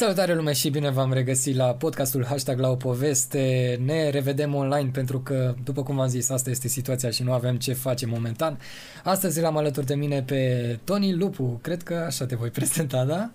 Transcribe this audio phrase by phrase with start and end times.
[0.00, 3.76] Salutare lume și bine v-am regăsit la podcastul Hashtag la o poveste.
[3.84, 7.56] Ne revedem online pentru că, după cum v-am zis, asta este situația și nu avem
[7.56, 8.58] ce face momentan.
[9.04, 11.58] Astăzi l-am alături de mine pe Tony Lupu.
[11.62, 13.30] Cred că așa te voi prezenta, da?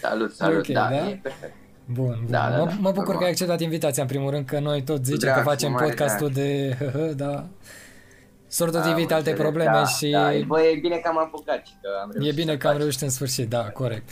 [0.00, 1.08] Salut, salut, Ok, da, da?
[1.08, 1.52] e perfect.
[1.84, 2.26] Bun, bun.
[2.30, 3.16] Da, da, mă, da, mă bucur normal.
[3.18, 5.72] că ai acceptat invitația în primul rând, că noi tot zicem drag, că cu facem
[5.72, 7.46] mare podcastul de hă, da.
[8.46, 11.08] S-au tot evit Am alte înțeles, probleme da, și Da, e- bă, e bine că
[11.08, 12.80] am apucat și că am E reușit bine să că am faci.
[12.82, 14.08] reușit în sfârșit, da, corect.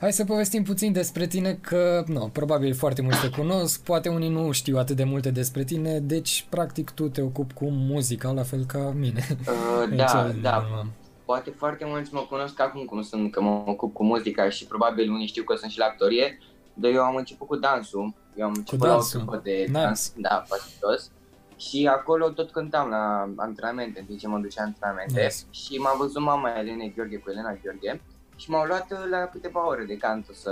[0.00, 4.28] Hai să povestim puțin despre tine că, nu, probabil foarte mulți te cunosc, poate unii
[4.28, 8.42] nu știu atât de multe despre tine, deci practic tu te ocupi cu muzica, la
[8.42, 9.26] fel ca mine.
[9.40, 10.86] Uh, În da, cele din da, urmă.
[11.24, 15.10] poate foarte mulți mă cunosc acum cum sunt, că mă ocup cu muzica și probabil
[15.10, 16.38] unii știu că sunt și la actorie,
[16.74, 19.20] dar eu am început cu dansul, eu am început la o dansul.
[19.20, 19.70] trupă de Nice.
[19.72, 21.10] dans, da, pasitos.
[21.56, 25.20] Și acolo tot cântam la antrenamente, în timp ce mă duceam antrenamente.
[25.22, 25.36] Nice.
[25.50, 28.00] Și m-a văzut mama Elena Gheorghe cu Elena Gheorghe
[28.36, 30.50] și m-au luat uh, la câteva ore de canto să,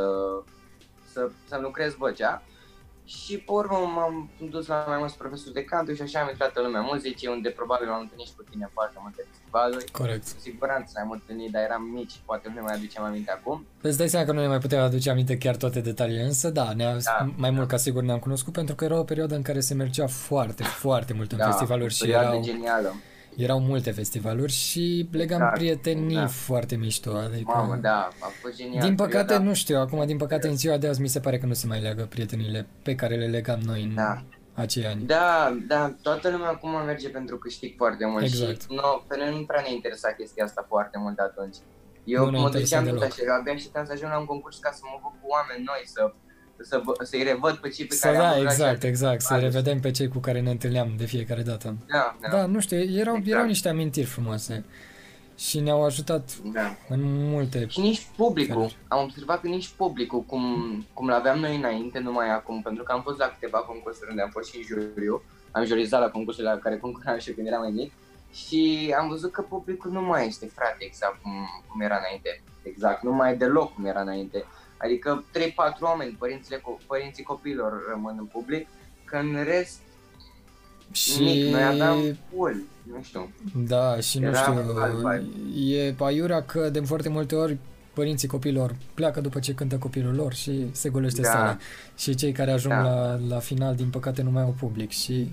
[1.13, 2.43] să, să lucrez vocea.
[3.07, 6.57] Și pe urmă m-am dus la mai mulți profesori de canto și așa am intrat
[6.57, 9.91] în lumea muzicii, unde probabil m-am întâlnit și cu tine în foarte multe festivaluri.
[9.91, 10.33] Corect.
[10.33, 13.67] Cu siguranță ne-am întâlnit, dar eram mici, poate nu ne mai aducem aminte acum.
[13.81, 16.73] Îți dai seama că nu ne mai putem aduce aminte chiar toate detaliile, însă da,
[16.73, 19.61] ne Da, mai mult ca sigur ne-am cunoscut pentru că era o perioadă în care
[19.61, 22.95] se mergea foarte, foarte mult în Da, festivaluri o și perioadă erau, genială.
[23.37, 26.27] Erau multe festivaluri și legam Da, prietenii da.
[26.27, 27.53] foarte mișto, adică...
[27.55, 28.83] Mamă, da, a fost genial.
[28.87, 31.39] Din păcate, perioada- nu știu, acum din păcate în ziua de azi mi se pare
[31.39, 34.23] că nu se mai leagă prietenile pe care le legam noi în Da.
[34.55, 35.03] acei ani.
[35.07, 38.61] Da, da, toată lumea acum merge pentru câștig foarte mult Exact.
[38.61, 41.57] și no, pe noi nu prea ne interesa chestia asta foarte mult atunci.
[42.05, 43.13] Eu Nu ne mă interesa duceam tot deloc.
[43.13, 45.63] așa, eu abia așteptam să ajung la un concurs ca să mă văd cu oameni
[45.71, 46.01] noi, să,
[46.65, 48.89] să, vă- să-i revăd pe cei pe Să care am da, văzut la exact, cele
[48.91, 49.43] exact, să festivale.
[49.47, 51.77] revedem pe cei cu care ne întâlneam de fiecare dată.
[51.87, 53.27] Da, da, Da, nu știu, erau, Exact.
[53.27, 54.65] erau niște amintiri frumoase
[55.39, 56.77] și ne-au ajutat da.
[56.89, 57.67] în multe...
[57.69, 58.77] Și nici publicul, Feluri.
[58.89, 60.45] am observat că nici publicul, cum,
[60.93, 64.31] cum l-aveam noi înainte, numai acum, pentru că am fost la câteva concursuri unde am
[64.31, 67.71] fost și în juriu, am jurizat la concursurile la care concuram și când eram mai
[67.71, 67.93] mic,
[68.33, 71.33] și am văzut că publicul nu mai este, frate, exact cum,
[71.69, 72.43] cum era înainte.
[72.63, 74.45] Exact, nu mai e deloc cum era înainte.
[74.85, 78.67] Adică 3-4 oameni, părințile, co- părinții copiilor rămân în public,
[79.05, 79.79] că în rest,
[80.91, 81.19] Și...
[81.23, 83.31] nimic, noi aveam full, nu știu.
[83.67, 85.75] Da, și nu Era știu, alt vibe.
[85.75, 87.59] e aiurea că de foarte multe ori
[87.95, 91.29] părinții copiilor pleacă după ce cântă copilul lor și se golește Da.
[91.31, 91.57] sala.
[91.97, 92.81] Și cei care ajung Da.
[92.83, 95.33] la, la final, din păcate, nu mai au public și...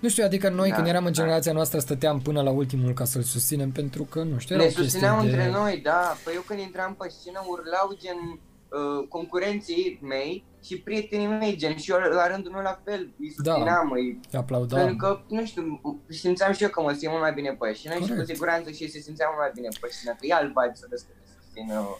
[0.00, 1.20] Nu știu, adică noi Da, când eram în da.
[1.22, 4.74] generația noastră stăteam până la ultimul ca să-l susținem pentru că, nu știu, Ne erau
[4.74, 5.42] susțineau chestii de...
[5.42, 6.16] între noi, da.
[6.24, 8.38] Păi eu când intram pe scenă urlau gen
[8.70, 13.34] uh, concurenții mei și prietenii mei, gen și eu la rândul meu la fel, îi
[13.42, 13.52] Da.
[13.52, 14.78] susțineam, îi, Aplaudam.
[14.78, 17.94] pentru că, nu știu, simțeam și eu că mă simt mult mai bine pe scenă
[17.94, 18.28] și cu Corect.
[18.28, 20.86] siguranță și ei se simțeau mult mai bine pe scenă, că e alt vibe să
[20.90, 21.98] vezi că te susțină,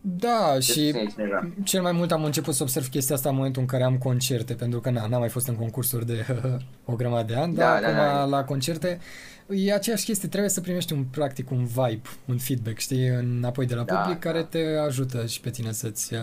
[0.00, 1.48] Da, te și susține cineva.
[1.64, 4.54] cel mai mult am început să observ chestia asta în momentul în care am concerte,
[4.54, 6.26] pentru că na, n-am mai fost în concursuri de
[6.84, 8.36] o grămadă de ani, Da, dar da, acum da.
[8.36, 9.00] la concerte
[9.48, 13.74] e aceeași chestie, trebuie să primești un practic, un vibe, un feedback, știi, înapoi de
[13.74, 14.30] la Da, public, da.
[14.30, 16.14] care te ajută și pe tine să-ți...
[16.14, 16.20] uh,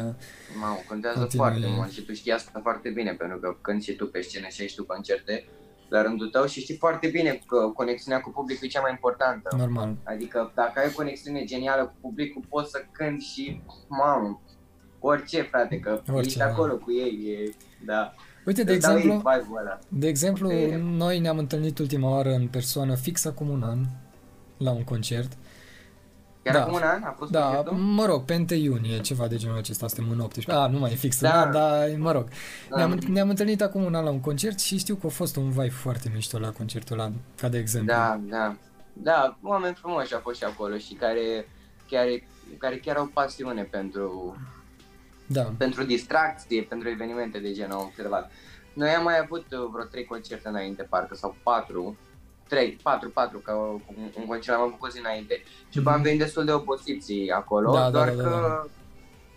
[0.59, 1.45] Mamă, contează Continui.
[1.47, 4.47] foarte mult și tu știi asta foarte bine, pentru că când și tu pe scenă
[4.47, 5.45] și ai și tu concerte,
[5.89, 9.55] la rândul tău și știi foarte bine că conexiunea cu publicul e cea mai importantă.
[9.57, 9.95] Normal.
[10.03, 14.41] Adică dacă ai o conexiune genială cu publicul, poți să cânti și, mamă,
[14.99, 16.45] orice, frate, că Orice, orice, ești da.
[16.45, 17.53] acolo cu ei, e,
[17.85, 18.13] da.
[18.45, 19.79] Uite, de Îți dau ei exemplu, vibe-ul ăla.
[19.87, 23.79] de exemplu, E- noi ne-am întâlnit ultima oară în persoană fix acum un an,
[24.57, 25.31] la un concert.
[26.43, 26.61] Chiar Da.
[26.61, 27.73] acum un an a fost Da, concertul?
[27.77, 30.55] mă rog, pe 1 iunie, ceva de genul acesta, suntem în 18.
[30.55, 31.29] A, nu mai e fix, da.
[31.29, 31.45] Da.
[31.45, 32.27] da, dar mă rog.
[32.69, 32.75] Da.
[32.77, 35.49] Ne-am, ne-am întâlnit acum un an la un concert și știu că a fost un
[35.49, 37.93] vibe foarte mișto la concertul ăla, ca de exemplu.
[37.93, 38.55] Da, da.
[38.93, 41.47] Da, oameni frumoși au fost și acolo și care
[41.89, 42.05] chiar,
[42.57, 44.35] care chiar au pasiune pentru,
[45.33, 48.31] Da, pentru distracție, pentru evenimente de genul am observat.
[48.73, 51.97] Noi am mai avut uh, vreo trei concerte înainte, parcă, sau patru.
[52.47, 53.81] Trei, patru, patru, ca un,
[54.19, 55.41] un concert am avut cu o zi înainte.
[55.69, 57.77] Și după am venit destul de obosiți acolo, Mhm.
[57.77, 58.63] Da, da, doar da, da, că...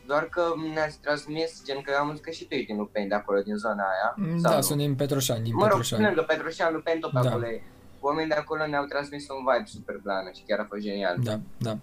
[0.06, 0.43] Doar că
[0.75, 3.56] ne-ați transmis, gen că am văzut că și tu ești din Lupeni de acolo, din
[3.56, 4.14] zona aia.
[4.16, 4.62] Mm, sau da, nu?
[4.62, 6.02] sunt din Petroșani, din Mă rog, Petroșani.
[6.04, 7.28] lângă Petroșan, Lupeni, tot pe Da.
[7.28, 7.62] acolo e.
[8.00, 11.16] Oamenii de acolo ne-au transmis un vibe super blană și chiar a fost genial.
[11.22, 11.78] Da, da.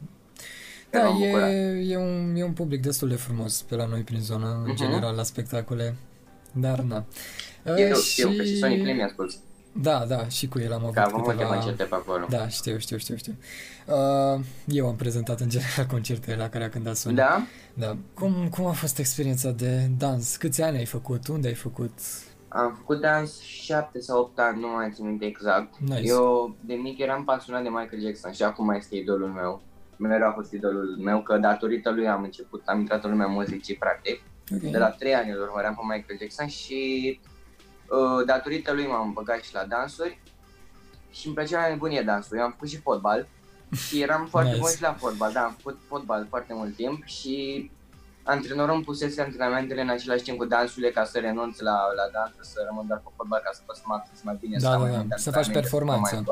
[0.94, 1.50] Chiar Da, m-am bucurat.
[1.50, 4.68] e, e, un, e un public destul de frumos pe la noi prin zonă, în
[4.68, 4.75] Mhm.
[4.75, 5.95] general, la spectacole.
[6.51, 7.06] Dar, na.
[7.78, 9.38] Eu Uh, știu că și Sonic Lim mi-a spus
[9.81, 11.54] Da, da, și cu el am avut că a avut multe câteva...
[11.54, 12.25] concerte pe acolo.
[12.30, 13.36] Da, știu, știu, știu, știu.
[13.88, 17.18] Uh, eu am prezentat în general concerte la care a cântat Sonic.
[17.18, 17.46] Da?
[17.74, 17.98] Da.
[18.13, 20.36] Cum, cum a fost experiența de dans?
[20.36, 21.28] Câți ani ai făcut?
[21.28, 21.92] Unde ai făcut?
[22.48, 25.74] Am făcut dans 7 sau 8 ani, nu mai țin minte exact.
[25.80, 26.01] Nice.
[26.07, 29.62] Eu de mic eram pasionat de Michael Jackson și acum mai este idolul meu.
[29.98, 33.75] Mereu a fost idolul meu, că datorită lui am început, am intrat în lumea muzicii,
[33.75, 34.22] practic.
[34.56, 34.72] Okay.
[34.72, 37.19] De la 3 ani îl urmăream pe Michael Jackson și
[37.90, 40.22] uh, datorită lui m-am băgat și la dansuri
[41.12, 42.38] și îmi plăcea la nebunie dansul.
[42.38, 43.28] Eu am făcut și fotbal
[43.72, 44.62] și eram foarte nice.
[44.62, 47.72] bun și la fotbal, da, am făcut fotbal foarte mult timp și
[48.24, 52.48] antrenorul îmi pusese antrenamentele în același timp cu dansurile ca să renunț la, la dans,
[52.48, 54.78] să rămân doar pe fotbal ca să pot să mă acces mai bine, da, să,
[54.78, 55.16] da, mai da.
[55.16, 56.24] să faci performanță.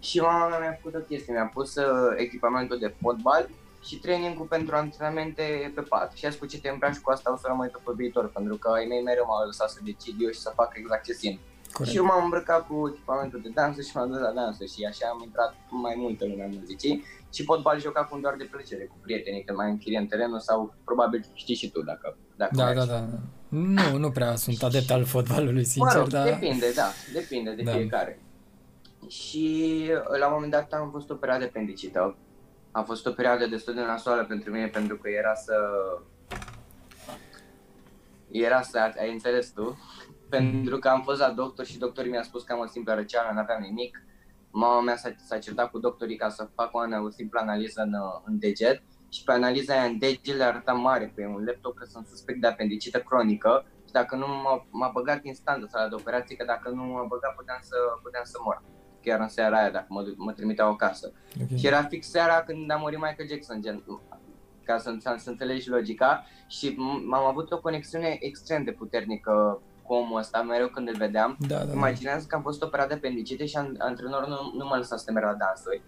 [0.00, 3.48] Și mama mea mi-a făcut o chestie, mi-a pus uh, echipamentul de fotbal
[3.86, 6.12] și trainingul pentru antrenamente pe pat.
[6.12, 8.68] Și a spus ce te îmbraci cu asta o să rămâi pe viitor, pentru că
[8.68, 11.38] ai mei mereu m-au lăsat să decid eu și să fac exact ce simt.
[11.72, 11.90] Corect.
[11.90, 15.06] Și eu m-am îmbrăcat cu echipamentul de dansă și m-am dus la dansă și așa
[15.12, 17.04] am intrat mai mult în lumea muzicii
[17.34, 21.24] și fotbal juca cu doar de plăcere, cu prietenii, când mai închiriem terenul sau probabil
[21.32, 23.04] știi și tu dacă, dacă Da, da, da.
[23.48, 26.24] Nu, nu prea sunt adept al fotbalului, sincer, mă rog, dar...
[26.24, 27.72] depinde, da, depinde de da.
[27.72, 28.20] fiecare.
[29.08, 32.16] Și la un moment dat am fost operat de apendicită.
[32.70, 35.54] A fost o perioadă destul de nasoală pentru mine pentru că era să...
[38.30, 39.78] Era să, ai înțeles tu,
[40.36, 43.30] pentru că am fost la doctor și doctorii mi-a spus că am o simplă răceală,
[43.32, 44.02] nu aveam nimic.
[44.50, 47.92] Mama mea s-a, s-a certat cu doctorii ca să fac o, o simplă analiză în,
[48.24, 51.84] în deget și pe analiza aia în deget le arăta mare pe un laptop că
[51.84, 55.94] sunt suspect de apendicită cronică și dacă nu m-a, m-a băgat instant în sala de
[55.94, 58.62] operație, că dacă nu m-a băgat puteam să, puteam să mor
[59.06, 61.12] chiar în seara aia, dacă mă, mă trimiteau acasă.
[61.42, 61.58] Okay.
[61.58, 63.82] Și era fix seara când a murit Michael Jackson, gen,
[64.64, 66.74] ca să, să, să înțelegi logica și
[67.06, 71.36] m-am avut o conexiune extrem de puternică cu omul ăsta, mereu când îl vedeam.
[71.48, 74.96] Da, da, Imaginează că am fost operat de apendicite și antrenorul nu, nu mă lăsa
[74.96, 75.82] să merg la dansuri.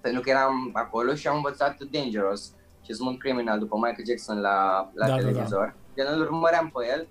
[0.00, 2.52] Pentru că eram acolo și am învățat Dangerous
[2.82, 5.74] și Smooth Criminal după Michael Jackson la, la da, televizor.
[5.94, 6.04] Da, da.
[6.04, 7.06] Gen, îl urmăream pe el.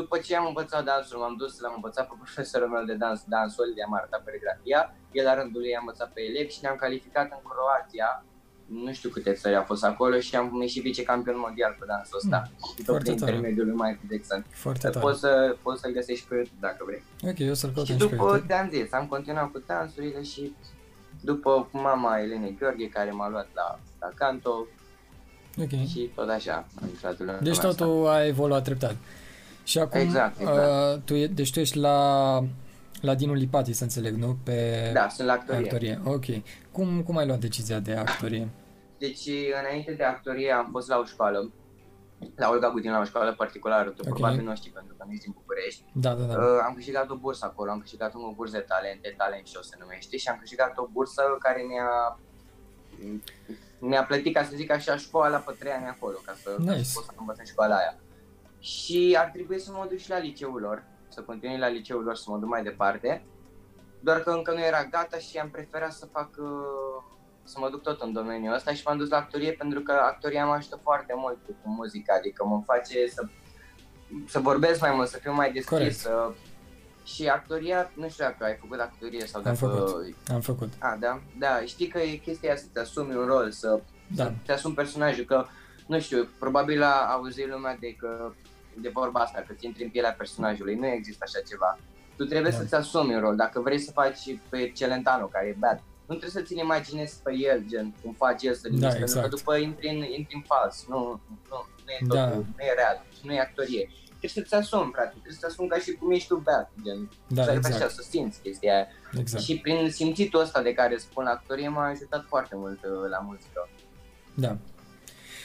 [0.00, 3.72] După ce am învățat dansul, m-am dus, l-am învățat pe profesorul meu de dans, dansul,
[3.76, 4.80] de am arătat perigrafia.
[5.12, 8.10] El la rândul lui am învățat pe elevi și ne-am calificat în Croația
[8.68, 12.50] nu știu câte țări au fost acolo și am ieșit vicecampion mondial pe dansul ăsta.
[12.50, 14.46] Mm, tot prin intermediul lui Michael Jackson.
[14.50, 14.98] Foarte tare.
[14.98, 17.02] Poți, să, poți să-l găsești pe YouTube dacă vrei.
[17.30, 20.54] Ok, eu să-l caut Și după, te-am zis, am continuat cu dansurile și
[21.20, 24.66] după mama Elene Gheorghe care m-a luat la, la canto
[25.62, 25.86] okay.
[25.92, 28.12] și tot așa am intrat în Deci totul asta.
[28.12, 28.96] a evoluat treptat.
[29.68, 30.94] Și acum, exact, exact.
[30.94, 31.98] Uh, tu, e, deci tu ești la
[33.00, 34.36] la Dinu Lipati, să înțeleg, nu?
[34.44, 35.64] Pe da, sunt la actorie.
[35.64, 36.00] actorie.
[36.04, 36.24] Ok.
[36.72, 38.48] Cum, cum ai luat decizia de actorie?
[38.98, 39.28] Deci,
[39.60, 41.52] înainte de actorie am fost la o școală,
[42.36, 44.12] la Olga Gudin, la o școală particulară, tu okay.
[44.12, 45.82] probabil nu știi pentru că nu ești din București.
[45.92, 46.34] Da, da, da.
[46.34, 49.76] Uh, am câștigat o bursă acolo, am câștigat o bursă de talente, talent show se
[49.80, 52.18] numește, și am câștigat o bursă care mi-a
[53.78, 56.90] mi-a plătit, ca să zic așa, școala pe trei ani acolo, ca să nice.
[56.94, 57.94] pot să învăț în școala aia.
[58.58, 62.16] Și ar trebui să mă duc și la liceul lor, să continui la liceul lor,
[62.16, 63.24] să mă duc mai departe.
[64.00, 67.02] Doar că încă nu era gata și am preferat să fac, uh,
[67.44, 70.46] să mă duc tot în domeniul ăsta și m-am dus la actorie pentru că actoria
[70.46, 73.26] mă ajută foarte mult cu muzica, adică mă face să,
[74.26, 76.32] să vorbesc mai mult, să fiu mai deschis, să,
[77.14, 79.66] și actoria, nu știu dacă ai făcut actorie sau dacă...
[79.66, 80.72] Am făcut, am făcut.
[80.78, 81.20] A, da?
[81.38, 83.80] Da, știi că e chestia asta, să-ți asumi un rol, să,
[84.14, 84.24] da.
[84.24, 85.46] să te asumi personajul, că,
[85.88, 88.32] nu știu, probabil a auzit lumea de că
[88.80, 91.78] de vorba asta, că ți intri în pielea personajului, nu există așa ceva.
[92.16, 92.56] Tu trebuie da.
[92.56, 96.30] să-ți asumi un rol, dacă vrei să faci pe Celentano, care e bad, nu trebuie
[96.30, 98.96] să ți-l imaginezi pe el, gen, cum face el să da, exact.
[98.96, 99.36] pentru că exact.
[99.36, 102.26] după intri în, intri în fals, nu, nu, nu e totul, da.
[102.56, 103.90] nu e real, nu e actorie.
[104.18, 107.42] Trebuie să-ți asumi, frate, trebuie să-ți asumi ca și cum ești tu bad, gen, da,
[107.44, 107.74] să exact.
[107.74, 108.86] așa, să simți chestia aia.
[109.18, 109.42] Exact.
[109.42, 113.18] Și prin simțitul ăsta de care spun la actorie m-a ajutat foarte mult uh, la
[113.18, 113.68] muzică.
[114.34, 114.56] Da.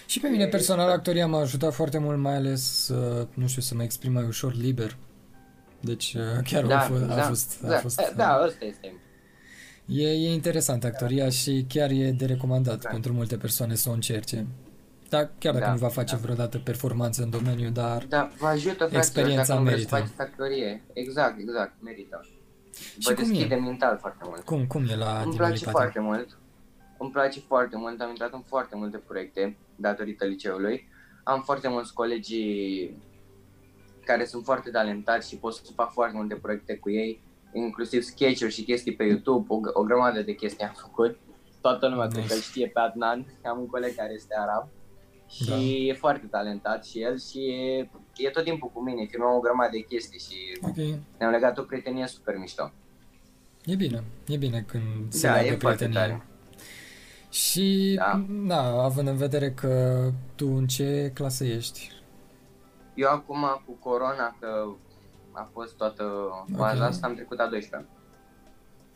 [0.06, 3.76] Și pe mine personal actoria m-a ajutat foarte mult, mai ales, uh, nu știu, să
[3.76, 4.98] mă exprim mai ușor liber.
[5.80, 7.62] Deci uh, chiar da, a, fost, da, a fost...
[7.62, 8.94] Da, a fost da, ăsta este.
[9.86, 12.90] E, e interesant actoria și chiar e de recomandat da.
[12.90, 14.48] pentru multe persoane să o încerce.
[15.10, 16.22] Da, chiar dacă da, nu va face da.
[16.22, 19.96] vreodată performanță în domeniu, dar da, vă ajută, frate, experiența dacă merită.
[19.96, 20.82] Vreți actorie.
[20.94, 22.28] Exact, exact, merită.
[23.02, 24.42] Vă și deschide mental foarte mult.
[24.42, 26.38] Cum, cum e la Îmi place foarte mult.
[26.98, 30.88] Îmi place foarte mult, am intrat în foarte multe proiecte datorită liceului.
[31.24, 32.92] Am foarte mulți colegi
[34.06, 37.22] care sunt foarte talentați și pot să fac foarte multe proiecte cu ei,
[37.54, 41.18] inclusiv sketch și chestii pe YouTube, o, o grămadă de chestii am făcut.
[41.62, 42.18] Toată lumea nice.
[42.18, 44.68] cred că știe pe Adnan, am un coleg care este arab
[45.30, 45.56] și da.
[45.56, 49.70] e foarte talentat și el și e, e tot timpul cu mine, filmăm o grămadă
[49.72, 51.00] de chestii și okay.
[51.18, 52.72] ne-am legat o prietenie super mișto.
[53.66, 56.22] E bine, e bine când se da, leagă prietenie.
[57.34, 58.26] Și, da.
[58.30, 60.04] da, având în vedere că
[60.36, 61.92] tu în ce clasă ești?
[62.94, 64.66] Eu acum cu corona, că
[65.32, 66.04] a fost toată
[66.52, 66.88] baza okay.
[66.88, 67.90] asta, am trecut a 12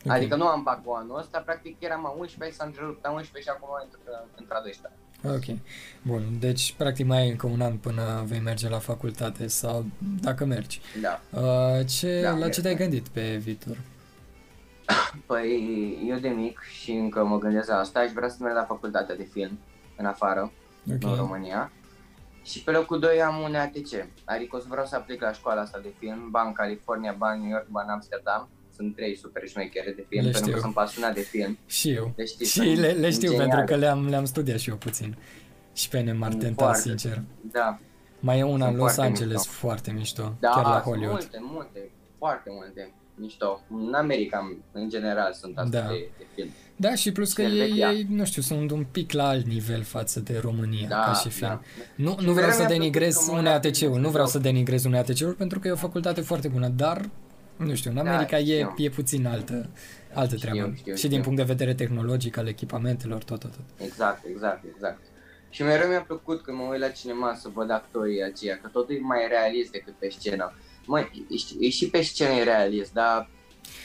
[0.03, 0.17] okay.
[0.17, 3.51] Adică nu am bac cu anul ăsta, practic eram a 11, s-a întrerupt a 11
[3.51, 3.87] și acum am
[4.35, 4.91] într a 12
[5.23, 5.57] Ok.
[6.01, 9.85] Bun, deci practic mai ai încă un an până vei merge la facultate sau
[10.21, 10.81] dacă mergi.
[11.01, 11.39] Da.
[11.39, 12.51] Uh, ce, Da, la merg.
[12.51, 13.77] ce te-ai gândit pe viitor?
[15.25, 18.63] Păi eu de mic și încă mă gândesc la asta, aș vrea să merg la
[18.63, 19.59] facultatea de film
[19.97, 20.51] în afară,
[20.85, 21.15] în Ok.
[21.17, 21.71] România.
[22.43, 25.61] Și pe locul 2 am un ATC, adică o să vreau să aplic la școala
[25.61, 28.49] asta de film, ba în California, ba în New York, ba în Amsterdam.
[28.75, 30.61] Sunt trei super șmechere de film, Le pentru că știu.
[30.61, 31.57] sunt pasionat de film.
[31.65, 32.13] Și eu.
[32.15, 33.49] Le știi, și sunt le, le știu geniale.
[33.49, 35.17] pentru că le-am, le-am studiat și eu puțin.
[35.73, 37.21] Și pe ne m-ar Sunt tenta, foarte- sincer.
[37.51, 37.79] Da,
[38.19, 39.51] Mai e una Sunt în Los foarte Angeles mișto.
[39.67, 41.11] foarte mișto, da, chiar la sunt Hollywood.
[41.11, 42.93] multe, multe, foarte multe.
[43.19, 43.61] Mișto.
[43.69, 45.87] În America, în general, sunt astea Da.
[45.87, 46.49] de, de film.
[46.75, 47.91] Da, și plus că Și ei, Elveția.
[47.91, 51.29] ei, nu știu, sunt un pic la alt nivel față de România, Da, ca și
[51.29, 51.47] film.
[51.49, 51.61] da.
[51.95, 53.99] Nu, Și nu vreau mereu să mi-a plăcut denigrez că mă unei la ATC-uri, film,
[53.99, 54.31] nu vreau da.
[54.31, 57.09] să denigrez unei ATC-uri pentru că e o facultate foarte bună, dar,
[57.55, 58.73] nu știu, în Da, America e, știu.
[58.77, 59.69] e puțin altă,
[60.13, 60.73] altă Știu, treabă.
[60.75, 61.09] știu, și știu.
[61.09, 63.85] din punct de vedere tehnologic, al echipamentelor, tot, tot, tot.
[63.87, 64.99] Exact, exact, exact.
[65.49, 68.95] Și mereu mi-a plăcut când mă uit la cinema să văd actorii aceia, că totul
[68.95, 70.53] e mai realist decât pe scenă.
[70.87, 73.29] Măi, e, și- e și pe scenă e realist, dar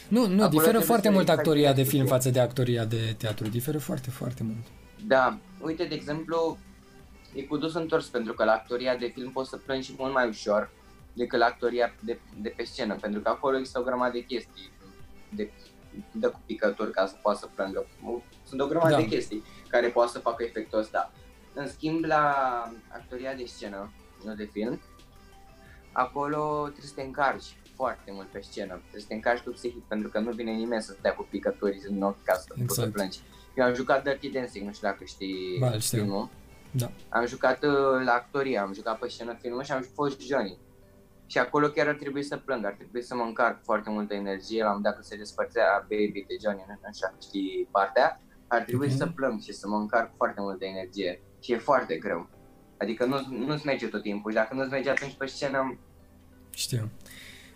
[0.09, 2.16] Nu, nu, Acolo diferă trebuie foarte să mult exagerezi actoria de film puțin.
[2.16, 3.49] față de actoria de teatru.
[3.49, 4.66] Diferă foarte, foarte mult.
[5.06, 6.59] da, uite, de exemplu,
[7.35, 10.12] e cu dus întors pentru că la actoria de film poți să plângi și mult
[10.12, 10.71] mai ușor
[11.12, 14.71] decât la actoria de, de pe scenă, pentru că acolo există o grămadă de chestii
[15.28, 15.50] de,
[16.12, 17.87] de cu picături ca să poată să plângă.
[18.49, 18.97] Sunt o grămadă Da.
[19.00, 21.12] de chestii care poate să facă efectul ăsta.
[21.54, 22.35] În schimb, la
[22.88, 23.92] actoria de scenă,
[24.25, 24.80] nu de film,
[25.92, 28.75] acolo trebuie să te încarci foarte mult pe scenă.
[28.80, 31.80] Trebuie să te încarci tu psihic pentru că nu vine nimeni să stea cu picături
[31.88, 32.92] în ochi ca să poți să Exact.
[32.92, 33.20] plângi.
[33.56, 35.99] Eu am jucat Dirty Dancing, nu știu dacă știi Ba, îl știu.
[35.99, 36.28] filmul.
[36.70, 36.90] Da.
[37.08, 37.70] Am jucat uh,
[38.04, 40.58] la actorie, am jucat pe scenă filmul și am fost Johnny.
[41.26, 44.62] Și acolo chiar ar trebui să plâng, ar trebui să mă încarc foarte multă energie,
[44.62, 48.87] la un dacă se despărțea Baby de Johnny, nu știu dacă știi partea, ar trebui
[48.90, 48.96] Ok.
[48.96, 51.22] să plâng și să mă încarc foarte multă energie.
[51.40, 52.28] Și e foarte greu.
[52.83, 55.79] Adică nu, nu-ți merge tot timpul, dacă nu-ți merge atunci pe scenă,
[56.55, 56.91] Știu.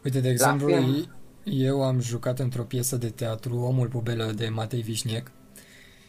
[0.04, 1.06] Uite, de exemplu, film.
[1.45, 5.30] eu am jucat într-o piesă de teatru Omul Pubelă de Matei Vișniec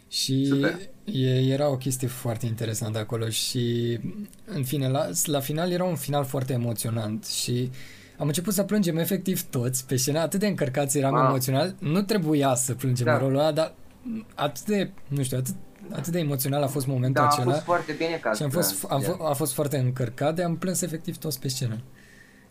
[0.10, 0.80] și Super.
[1.04, 3.98] e, era o chestie foarte interesantă acolo și
[4.46, 7.72] în fine, la, la final era un final foarte emoționant și
[8.18, 11.26] am început să plângem efectiv toți pe scenă, atât de încărcați eram Ah.
[11.28, 13.14] emoțional, nu trebuia să plângem Da.
[13.14, 13.74] în rolul ăla, dar
[14.36, 15.56] atât de, nu știu, atât,
[15.92, 17.52] atât de emoțional a fost momentul da, a acela.
[17.52, 19.16] fost foarte bine ca Și am să fost, am, plâng.
[19.16, 21.82] f- a fost foarte încărcat de am plâns efectiv toți pe scenă.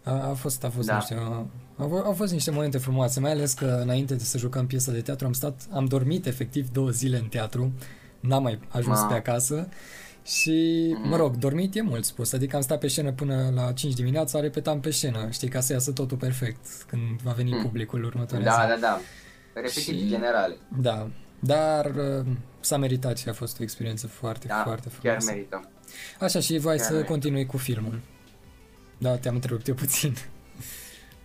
[0.03, 0.95] A, a fost, a fost, Da.
[0.95, 4.39] nu știu, a, au, au fost niște momente frumoase, mai ales că înainte de să
[4.39, 7.73] jucăm piesa de teatru am stat, am dormit efectiv două zile în teatru,
[8.21, 9.07] n-am mai ajuns Ma.
[9.07, 9.69] pe acasă
[10.25, 11.09] și, Mhm.
[11.09, 14.41] mă rog, dormit e mult spus, adică am stat pe scenă până la 5 dimineața,
[14.41, 17.63] repetam pe scenă, știi, ca să iasă totul perfect când va veni Mhm.
[17.63, 18.81] publicul următoarea Da, zi.
[18.81, 19.01] da, da.
[19.55, 20.57] Repetiții Și- generale.
[20.81, 21.09] Da,
[21.41, 22.27] dar uh,
[22.67, 25.31] s-a meritat și a fost o experiență foarte, Da, foarte chiar frumoasă.
[25.31, 25.69] merită.
[26.21, 27.11] Așa și voi Chiar să merită.
[27.11, 28.01] continui cu filmul.
[28.99, 30.15] Da, te-am întrerupt eu puțin.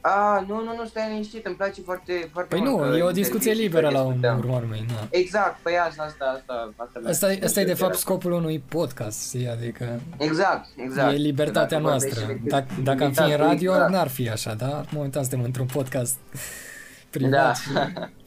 [0.03, 2.87] A, nu, nu, nu, stai liniștit, îmi place foarte, foarte Păi mult nu, că e
[2.89, 4.37] o intervii discuție și că liberă la discutăm.
[4.37, 4.85] urma urmei.
[4.87, 5.07] Na.
[5.09, 6.73] Exact, păi asta, asta, asta.
[6.77, 8.19] Asta, Asta, e- asta e de fapt scop.
[8.19, 9.47] scopul unui podcast, știi?
[9.49, 11.13] Adică Exact, exact.
[11.13, 12.23] e libertatea Dacă vorbești noastră.
[12.31, 13.91] efectiv Dacă, cu dacă am fi în invitatul, radio, exact.
[13.91, 16.17] n-ar fi așa, dar momentan suntem într-un podcast
[17.09, 17.53] privat Da.
[17.53, 17.69] și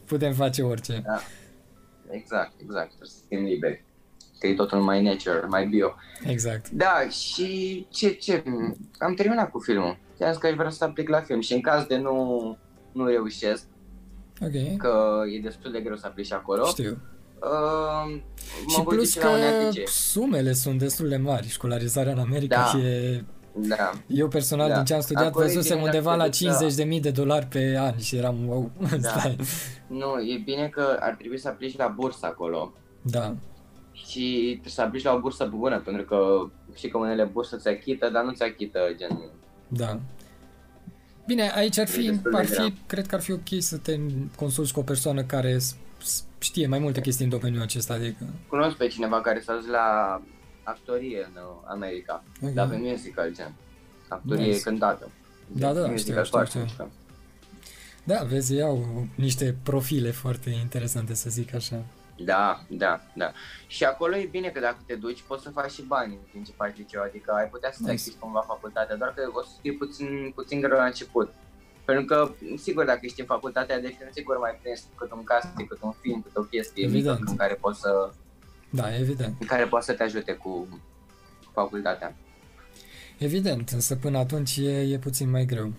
[0.05, 1.01] putem face orice.
[1.05, 1.19] Da.
[2.15, 3.83] Exact, exact, trebuie să fim liberi.
[4.39, 5.95] Că e totul mai nature, mai bio.
[6.23, 6.69] Exact.
[6.69, 8.43] Da, și ce, ce,
[8.99, 9.97] am terminat cu filmul.
[10.15, 12.57] Ți-am zis că aș vrea să aplic la film și în caz de nu,
[12.91, 13.63] nu reușesc,
[14.41, 16.97] Ok, că e destul de greu să aplici acolo, știu.
[17.41, 18.21] uh,
[18.65, 19.45] mă Și voi plus duce la un că
[19.79, 19.87] ATC.
[19.87, 21.47] sumele sunt destul de mari.
[21.47, 22.79] Școlarizarea în America Da.
[22.79, 23.23] e...
[23.57, 24.75] Da, Eu personal, Da.
[24.75, 27.01] din ce am studiat, Acolo e văzusem bine undeva dacă la te duci la- 50.000
[27.01, 28.71] de dolari pe an și eram, wow,
[29.01, 29.09] Da.
[29.09, 29.35] stai.
[29.87, 32.73] nu, e bine că ar trebui să aplici la bursă acolo.
[33.01, 33.35] Da,
[33.91, 37.67] Și trebuie să aplici la o bursă bună, pentru că știi că unele burse ți
[37.67, 39.19] achită, dar nu ți achită gen...
[39.67, 39.99] da.
[41.27, 42.65] Bine, aici ar E fi, destul de ar greu.
[42.65, 43.99] fi, cred că ar fi ok să te
[44.35, 48.25] consulți cu o persoană care s- s- știe mai multe chestii în domeniul acesta, adică...
[48.47, 50.21] Cunosc pe cineva care s-a dus la
[50.65, 52.49] actorie în uh, America, Ok.
[52.49, 53.53] dar pe musical gen.
[54.07, 54.59] Actorie Nice.
[54.61, 55.09] cântată.
[55.47, 56.61] Da, da, Musical știu, știu, foarte știu.
[56.61, 56.87] mișto.
[58.03, 61.83] Da, vezi, au niște profile foarte interesante, să zic așa.
[62.17, 63.31] Da, da, da.
[63.67, 66.51] Și acolo e bine că dacă te duci poți să faci și bani din ce
[66.55, 68.01] faci liceu, adică ai putea să te Nice.
[68.01, 71.33] achizi cumva facultatea, doar că o să fie puțin, puțin greu la început.
[71.85, 75.67] Pentru că, sigur, dacă ești în facultatea de film, sigur mai prins cât un casting,
[75.67, 77.29] cât un film, cât o chestie mică Evident.
[77.29, 78.13] în care poți să,
[78.75, 79.35] Da, evident.
[79.39, 80.67] în care poți să te ajute cu
[81.53, 82.15] facultatea.
[83.17, 85.73] Evident, însă până atunci e, e puțin mai greu.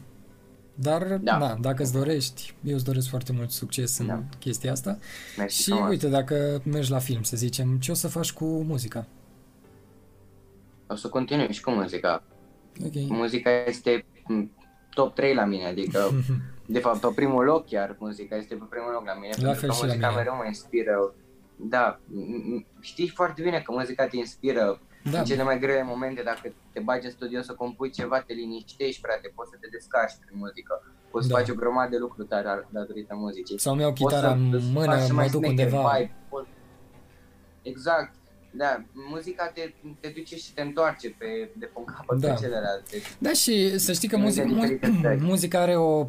[0.75, 1.17] Dar, da.
[1.19, 1.39] Da.
[1.39, 4.23] na, dacă îți dorești, eu îți doresc foarte mult succes în Da.
[4.39, 4.99] chestia asta.
[5.39, 5.89] Mersi Și frumos.
[5.89, 9.07] uite, dacă mergi la film, să zicem, ce o să faci cu muzica?
[10.87, 12.23] O să continui și cu muzica.
[12.85, 12.93] Ok.
[12.95, 14.51] Muzica este m,
[14.95, 16.11] top 3 la mine, adică
[16.67, 19.61] de fapt pe primul loc chiar muzica este pe primul loc la mine, La pentru
[19.61, 20.21] fel că și la muzica mine.
[20.21, 21.15] mereu mă inspiră.
[21.57, 25.83] Da, m- m- știi foarte bine că muzica te inspiră Da, în cele mai grele
[25.83, 29.69] momente, dacă te bagi în studio să compui ceva, te liniștești, frate, poți să te
[29.71, 30.83] descarci prin muzică.
[31.11, 31.39] Poți să Da.
[31.39, 33.59] faci o grămadă de lucruri dar, datorită muzicii.
[33.61, 35.93] sau mi-au Poți chitara să în îți mână, faci și mă mai duc șmecher undeva.
[35.97, 36.49] vibe, poți-
[37.63, 38.15] Exact.
[38.51, 42.33] Da, muzica te, te duce și te întoarce pe, de pe un capăt Da.
[42.33, 42.97] pe celelalte.
[43.19, 45.21] Da, și să știi că Muzica muzica, diferite stări.
[45.23, 46.07] muzica are o,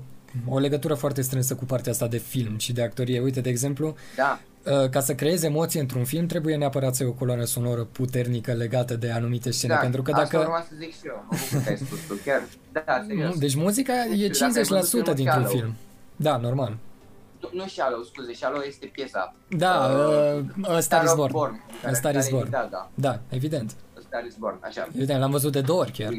[0.48, 3.20] o legătură foarte strânsă cu partea asta de film și de actorie.
[3.20, 4.57] Uite, de exemplu, Da, uh,
[4.90, 8.96] ca să creezi emoții într-un film, trebuie neapărat să ai o coloană sonoră puternică legată
[8.96, 10.38] de anumite scene, da, pentru că asta dacă...
[10.38, 13.38] urma să zic și eu, mă bucur că ai spus tu, chiar, da, serios.
[13.46, 15.50] Deci muzica e Dacă ai văzut 50% filmul dintr-un Shallow.
[15.50, 15.74] film.
[16.16, 16.78] Da, normal.
[17.42, 19.36] Nu, nu Shallow, scuze, Shallow este piesa.
[19.50, 19.90] Da,
[20.38, 21.32] uh, uh, Star is Born.
[21.32, 21.62] Born.
[21.86, 22.50] A Star is Born.
[22.50, 23.72] Da, da, Da, evident.
[23.98, 24.88] A Star is Born, așa.
[24.96, 26.12] Evident, l-am văzut de două ori chiar.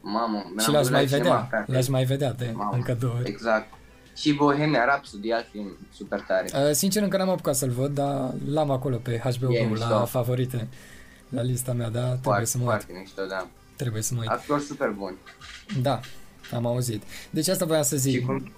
[0.00, 1.46] Mamă, Și l-am l-aș văzut mai la cinema, vedea.
[1.50, 1.72] frate.
[1.72, 2.70] L-aș mai vedea de Mamă.
[2.74, 3.28] încă două ori.
[3.28, 3.66] Exact.
[4.16, 6.46] Și Bohemia Rhapsody, alt film super tare.
[6.54, 9.88] Uh, sincer, încă n-am apucat să-l văd, dar l-am acolo pe HBO E Go, mișto.
[9.88, 10.68] la favorite.
[11.28, 12.72] La lista mea, da, trebuie Foarte, să mă uit.
[12.72, 13.48] foarte mișto, da.
[13.76, 14.28] Trebuie să mă uit.
[14.28, 15.16] Actor super bun.
[15.82, 16.00] Da,
[16.54, 17.02] am auzit.
[17.30, 18.26] Deci asta voiam să Și zic.
[18.26, 18.52] cum...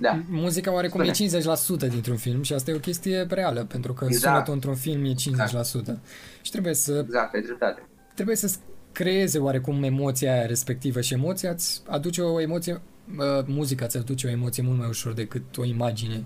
[0.00, 1.38] Da, Muzica oarecum Spune.
[1.84, 4.32] e 50% dintr-un film și asta e o chestie reală, pentru că Exact.
[4.32, 5.98] sunetul într-un film e 50%.
[6.42, 7.82] Și trebuie să exact, ai dreptate.
[8.14, 8.50] trebuie să
[8.92, 12.80] creeze oarecum emoția aia respectivă și emoția îți aduce o emoție,
[13.18, 16.24] uh, muzica îți aduce o emoție mult mai ușor decât o imagine.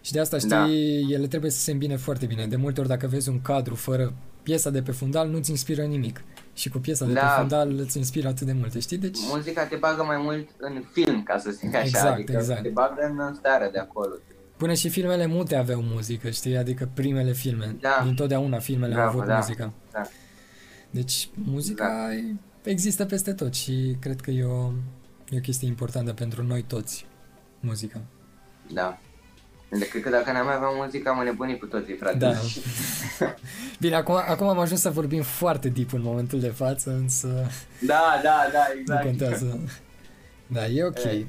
[0.00, 0.66] Și de asta știi, Da.
[1.08, 2.46] ele trebuie să se îmbine foarte bine.
[2.46, 4.12] De multe ori dacă vezi un cadru fără
[4.42, 6.22] piesa de pe fundal, nu-ți inspiră nimic.
[6.54, 7.20] Și cu piesa de Da.
[7.20, 8.98] pe fundal îți inspiră atât de multe, știi?
[8.98, 12.62] Deci, Muzica te bagă mai mult în film, ca să zic așa, Exact, adică exact.
[12.62, 14.14] te bagă în starea de acolo.
[14.56, 16.56] până și filmele mute aveau muzică, știi?
[16.56, 17.76] Adică primele filme.
[17.80, 18.00] Da.
[18.04, 19.36] Dintotdeauna filmele au Bravo, avut da.
[19.36, 19.72] muzică.
[19.92, 20.02] Da.
[20.90, 22.34] Deci muzica e-
[22.70, 24.72] există peste tot și cred că e o,
[25.30, 27.06] e o chestie importantă pentru noi toți,
[27.60, 28.00] muzica.
[28.72, 28.98] Da.
[29.70, 32.16] Deci, cred că dacă n-am mai avea muzică, am înnebunit cu toții, frate.
[32.16, 32.32] Da.
[33.80, 37.46] Bine, acum, acum am ajuns să vorbim foarte deep în momentul de față, însă
[37.80, 39.02] da, da, da, nu exact.
[39.04, 39.60] contează.
[40.46, 41.04] Da, e ok.
[41.04, 41.26] E.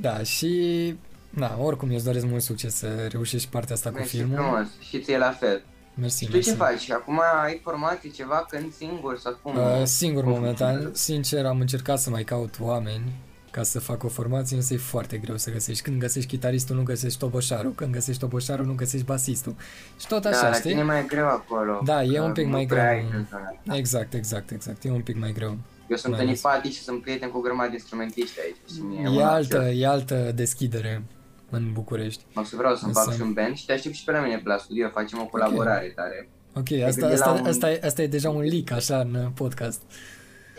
[0.00, 0.94] Da, și
[1.30, 4.36] na, oricum eu îți doresc mult succes să reușești partea asta cu Mersi filmul.
[4.36, 4.66] frumos.
[4.88, 5.64] Și ție la fel.
[5.94, 6.48] Mersi, Tu mersi.
[6.50, 6.90] ce faci?
[6.90, 9.56] Acum ai formații ceva când singur sau cum?
[9.56, 10.98] Uh, singur cum momentan, funcționează?
[10.98, 13.12] sincer am încercat să mai caut oameni
[13.50, 15.82] ca să fac o formație, însă e foarte greu să găsești.
[15.82, 19.54] Când găsești chitaristul, nu găsești toboșarul, când găsești toboșarul, nu găsești basistul.
[20.00, 20.68] Și tot așa, da, la știi?
[20.70, 21.80] tine e mai greu acolo.
[21.84, 22.94] Da, e că un pic nu mai prea greu.
[22.96, 23.76] ai în zona asta.
[23.76, 24.84] Exact, exact, exact.
[24.84, 25.56] E un pic mai greu.
[25.88, 26.38] Eu sunt Mai în ales.
[26.38, 28.56] Ipati și sunt prieten cu o grămadă de instrumentiști aici.
[28.74, 29.72] Și mie E mă altă, cer.
[29.82, 31.02] e altă deschidere
[31.50, 32.24] în București.
[32.34, 34.20] Mă să vreau să-mi fac Însă- și un band și te aștept și pe la
[34.20, 36.28] mine pe la studio, facem o colaborare tare.
[36.56, 39.30] Ok, asta, gândit asta, la un- asta, e, asta e deja un leak, așa, în
[39.34, 39.80] podcast.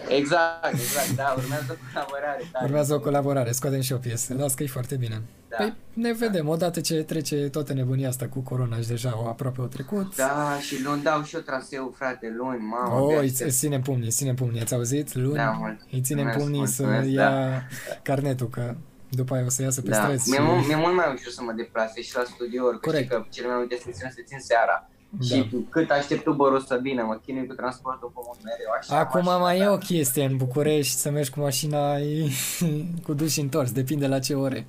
[0.09, 2.65] Exact, exact, da, urmează o colaborare tare.
[2.65, 4.33] Urmează o colaborare, scoatem și o piesă.
[4.37, 5.21] Las că e foarte bine.
[5.49, 5.55] Da.
[5.57, 9.61] Păi ne vedem, odată ce trece toată nebunia asta cu corona și deja o aproape
[9.61, 10.15] o trecut.
[10.15, 12.95] Da, și luni dau și eu traseu, frate, luni, mamă.
[12.99, 13.49] Oh, abia îi, aștept.
[13.49, 15.13] îi ținem pumnii, îi ținem pumnii, ați auzit?
[15.15, 15.79] Luni, Da, mult.
[15.91, 17.61] îi ținem Mulțumesc, pumnii să mulțumesc, ia da.
[18.03, 18.75] carnetul, că
[19.15, 20.29] după aia o să iasă pe Da, străzi.
[20.29, 20.43] mi-e, și...
[20.45, 23.03] mult, mi-e mult mai ușor să mă deplasez și la studiouri, că Corect.
[23.05, 24.89] știi că cele mai multe sesiuni se țin seara.
[25.09, 25.25] Da.
[25.25, 28.99] Și cât aștept Uber-ul să vină, mă chinui cu transportul comun mereu, așa.
[28.99, 29.71] Acum mașina, mai e da.
[29.71, 32.29] o chestie în București, să mergi cu mașina e-
[33.05, 34.65] cu duș și întors, depinde la ce ore.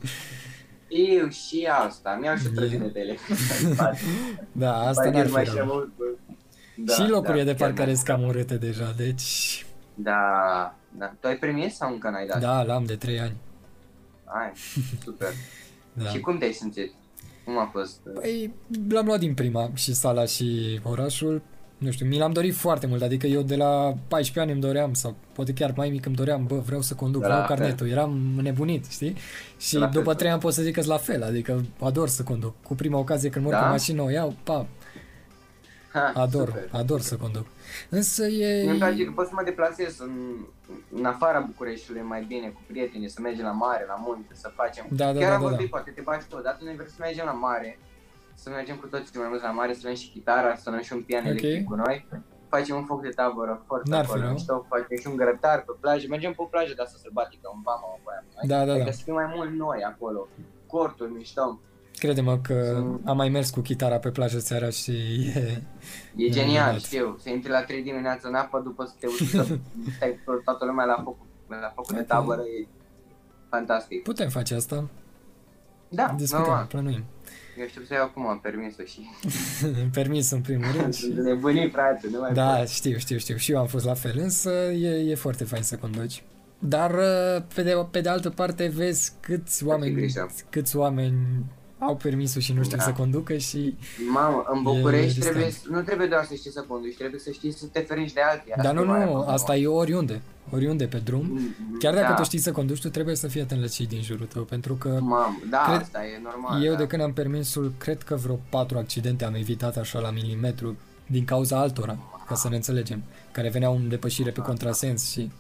[0.88, 2.54] Eu și asta, mi-au și o E.
[2.54, 3.16] trăgere de ele.
[4.52, 5.66] Da, asta Mai n-ar mult, mai fi și rău.
[5.66, 5.88] mult.
[6.76, 7.96] Da, și locurile da, de chiar parcare da.
[7.96, 9.64] sunt cam urâte deja, deci...
[9.94, 10.18] Da,
[10.98, 11.12] da.
[11.20, 12.40] Tu ai premier sau încă n-ai dat?
[12.40, 13.36] Da, l-am de 3 ani.
[14.42, 14.52] Ai,
[15.04, 15.28] super.
[15.92, 16.04] Da.
[16.08, 16.92] Și cum te-ai simțit?
[17.44, 17.98] Cum a fost?
[18.14, 18.54] Păi,
[18.88, 21.42] l-am luat din prima și sala și orașul.
[21.78, 24.94] Nu știu, mi l-am dorit foarte mult, adică eu de la 14 ani îmi doream,
[24.94, 27.56] sau poate chiar mai mic îmi doream, bă, vreau să conduc, Da, la vreau fel.
[27.56, 29.16] carnetul, eram nebunit, știi?
[29.58, 30.18] Și La fel, după tot.
[30.18, 32.54] 3 ani pot să zic că la fel, adică ador să conduc.
[32.62, 33.64] Cu prima ocazie când mă urc Da?
[33.66, 34.66] în mașină, o iau, pa,
[35.96, 36.68] Ha, ador, super.
[36.72, 37.46] ador să conduc.
[37.88, 38.60] Însă e...
[38.62, 40.12] Mie îmi place că pot să mă deplasez în,
[40.98, 44.86] în afara Bucureștiului mai bine cu prietenii, să mergem la mare, la munte, să facem.
[44.90, 45.76] Da, da, Chiar da, am da, vorbit, da.
[45.76, 47.78] poate te bagi tot, dar tu ne vrei să mergem la mare,
[48.34, 50.92] să mergem cu toții mai mult la mare, să luăm și chitara, să luăm și
[50.92, 51.28] un pian Ok.
[51.28, 52.06] electric cu noi.
[52.48, 54.32] Facem un foc de tabără foarte N-ar fi acolo, rău.
[54.32, 57.60] mișto, facem și un grătar pe plajă, mergem pe o plajă de asta sălbatică, în
[57.62, 58.48] Bama, în Baia, noi.
[58.52, 58.96] Da, da, Adică da.
[58.98, 60.28] să fim mai mult noi acolo,
[60.66, 61.60] corturi mișto.
[61.98, 64.90] Crede-mă că Sunt- am mai mers cu chitara pe plajă seara și
[65.34, 65.62] e...
[66.16, 66.80] E genial, minunat.
[66.80, 69.42] știu, să intri la 3 dimineața în apă după să te uiți să
[69.96, 72.06] stai cu toată lumea la focul, la focul de Ok.
[72.06, 72.66] tabără, e
[73.50, 74.02] fantastic.
[74.02, 74.88] Putem face asta.
[75.88, 76.64] Da, discutăm, normal.
[76.66, 77.04] plănuim.
[77.60, 79.00] Eu știu să iau acum permisul și...
[79.92, 80.94] Permis în primul rând.
[80.94, 82.68] și- Sunt nebunii, frate, nu mai Da, pot.
[82.68, 83.36] știu, știu, știu.
[83.36, 86.22] Și eu am fost la fel, însă e, e foarte fain să conduci.
[86.58, 90.30] Dar uh, pe de, pe de altă parte vezi câți oameni, grijă.
[90.50, 91.16] câți oameni
[91.78, 92.82] au permisul și nu știu Da.
[92.82, 93.76] să conducă și...
[94.12, 95.30] Mamă, în E București riscant.
[95.36, 98.20] trebuie, nu trebuie doar să știi să conduci, trebuie să știi să te ferești de
[98.20, 98.52] alții.
[98.62, 99.30] Dar nu, e mai nu, acolo.
[99.30, 100.22] asta e oriunde.
[100.50, 101.26] Oriunde pe drum.
[101.30, 102.14] Mm, Chiar dacă da.
[102.14, 104.74] tu știi să conduci, tu trebuie să fii atent la cei din jurul tău, pentru
[104.74, 106.64] că Mamă, da, Cred- asta e normal.
[106.64, 106.78] eu da.
[106.78, 111.24] de când am permisul, cred că vreo patru accidente am evitat așa la milimetru din
[111.24, 115.30] cauza altora, ca să ne înțelegem, care veneau în depășire pe contrasens și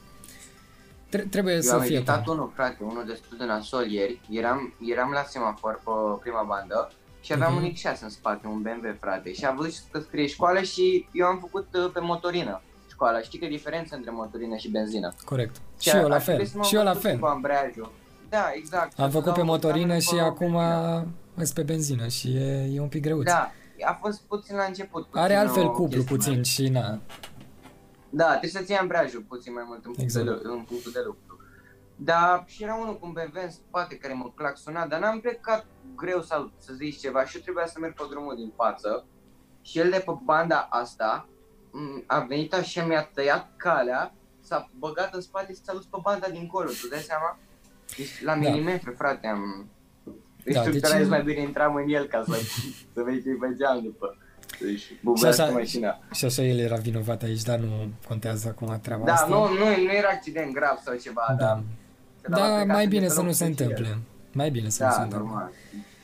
[1.08, 2.28] tre- trebuie Eu să am fie evitat atent.
[2.36, 4.20] unul, frate, unul destul de nasol ieri.
[4.30, 5.90] Eram, eram la semafor pe
[6.22, 7.62] prima bandă și aveam Mhm.
[7.64, 9.32] un X6 în spate, un BMW, frate.
[9.32, 13.20] Și am văzut că scrie școală și eu am făcut uh, pe motorină școala.
[13.20, 15.14] Știi că e diferență între motorină și benzină.
[15.24, 15.56] Corect.
[15.80, 16.50] Și eu la ar trebui fel.
[16.52, 17.18] să mă Și eu la învăț fel.
[17.18, 17.92] Cu ambreiajul.
[18.28, 18.98] Da, exact.
[19.00, 21.06] Am Să făcut pe dau motorină examenul și pe acum benzină.
[21.36, 23.24] sunt pe benzină și e, e un pic greuț.
[23.24, 23.50] Da,
[23.86, 25.04] a fost puțin la început.
[25.06, 26.98] Puțin Are altfel o cuplu chestie puțin mai- și na.
[28.10, 30.26] Da, trebuie să-ți iei ambreiajul puțin mai mult în punctul, Exact.
[30.26, 31.40] de, în punctul de lucru.
[31.96, 35.66] Da, și era unul cu un BMW în spate care mă claxona, dar n-am plecat
[35.96, 39.04] greu sau să zici ceva și eu trebuia să merg pe drumul din față.
[39.62, 41.28] Și el de pe banda asta
[41.70, 45.96] m, a venit așa, mi-a tăiat calea, s-a băgat în spate și s-a dus pe
[46.02, 47.38] banda dincolo, tu dai seama?
[47.96, 48.38] Deci la Da.
[48.38, 49.68] milimetru, frate, am...
[50.44, 51.08] Deci Da, da, deci- deci...
[51.08, 52.34] mai bine intram în el ca să,
[52.94, 54.16] să vezi ce-i făceam după.
[54.60, 55.98] Deci, bubească așa- mașina.
[56.12, 59.26] Și așa el era vinovat aici, dar nu contează acum treaba Da, asta.
[59.28, 61.44] nu, nu, nu era accident grav sau ceva, Da.
[61.44, 61.62] dar...
[62.28, 63.56] Da, a plecat mai de bine pe să loc nu se și el.
[63.58, 63.98] întâmple.
[64.32, 65.28] Mai bine să nu se Da, întâmple.
[65.28, 65.50] normal.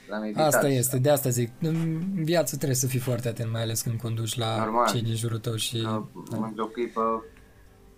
[0.09, 0.47] L-am evitat.
[0.55, 1.51] Asta este, de asta zic.
[1.61, 4.87] În viață trebuie să fii foarte atent, mai ales când conduci la Normal.
[4.89, 5.81] cei din jurul tău și...
[5.81, 6.37] Că Da.
[6.47, 7.25] Într-o clipă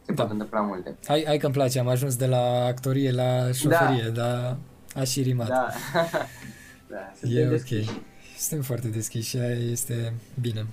[0.07, 0.23] se Da.
[0.23, 0.97] pot întâmpla multe.
[1.07, 4.57] Hai, hai că îmi place, am ajuns de la actorie la șoferie, dar
[4.95, 5.49] a și rimat.
[5.49, 5.67] Da.
[6.91, 7.49] da, E suntem ok.
[7.51, 7.91] deschiși.
[8.39, 10.67] Suntem foarte deschiși și aia este bine.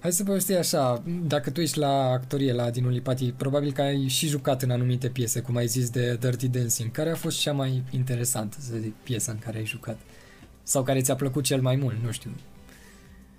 [0.00, 4.08] Hai să povesti așa, dacă tu ești la actorie la Dinu Lipati, probabil că ai
[4.08, 6.90] și jucat în anumite piese, cum ai zis de Dirty Dancing.
[6.90, 9.98] Care a fost cea mai interesantă, să zic, piesa în care ai jucat?
[10.62, 12.30] Sau care ți-a plăcut cel mai mult, nu știu.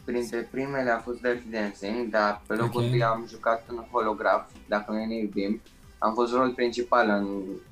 [0.06, 2.86] Printre primele a fost Dirty Dancing, dar pe locul Ok.
[2.86, 5.62] întâi am jucat în holograf, dacă noi ne iubim.
[5.98, 7.28] Am fost rol principal în,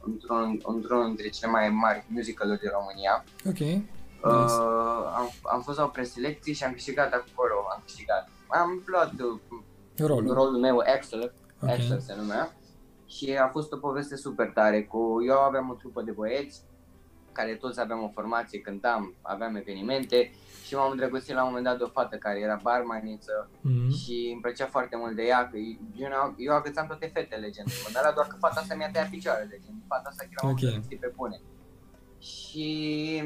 [0.06, 3.24] într-un, într-unul dintre cele mai mari musicaluri din România.
[3.46, 3.84] Ok,
[4.24, 4.54] nice.
[4.54, 8.30] Uh, am, am fost la o preselecție și am câștigat acolo, am câștigat.
[8.48, 9.40] Am luat uh,
[9.98, 10.34] rolul.
[10.34, 11.70] rolul meu Axel, Ok.
[11.70, 12.52] Axel se numea.
[13.08, 16.62] Și a fost o poveste super tare cu, eu aveam o trupă de băieți
[17.32, 20.32] care toți aveam o formație, cântam, aveam evenimente
[20.66, 23.90] și m-am îndrăgostit la un moment dat de o fată care era barmaniță Mhm.
[23.92, 25.58] și îmi plăcea foarte mult de ea, că
[25.96, 29.10] eu, n-am- eu agățam toate fetele, gen, mă dar doar că fata asta mi-a tăiat
[29.10, 30.58] picioarele, gen, fata asta era Ok.
[30.64, 30.98] o okay.
[31.00, 31.42] pe bune.
[32.20, 33.24] Și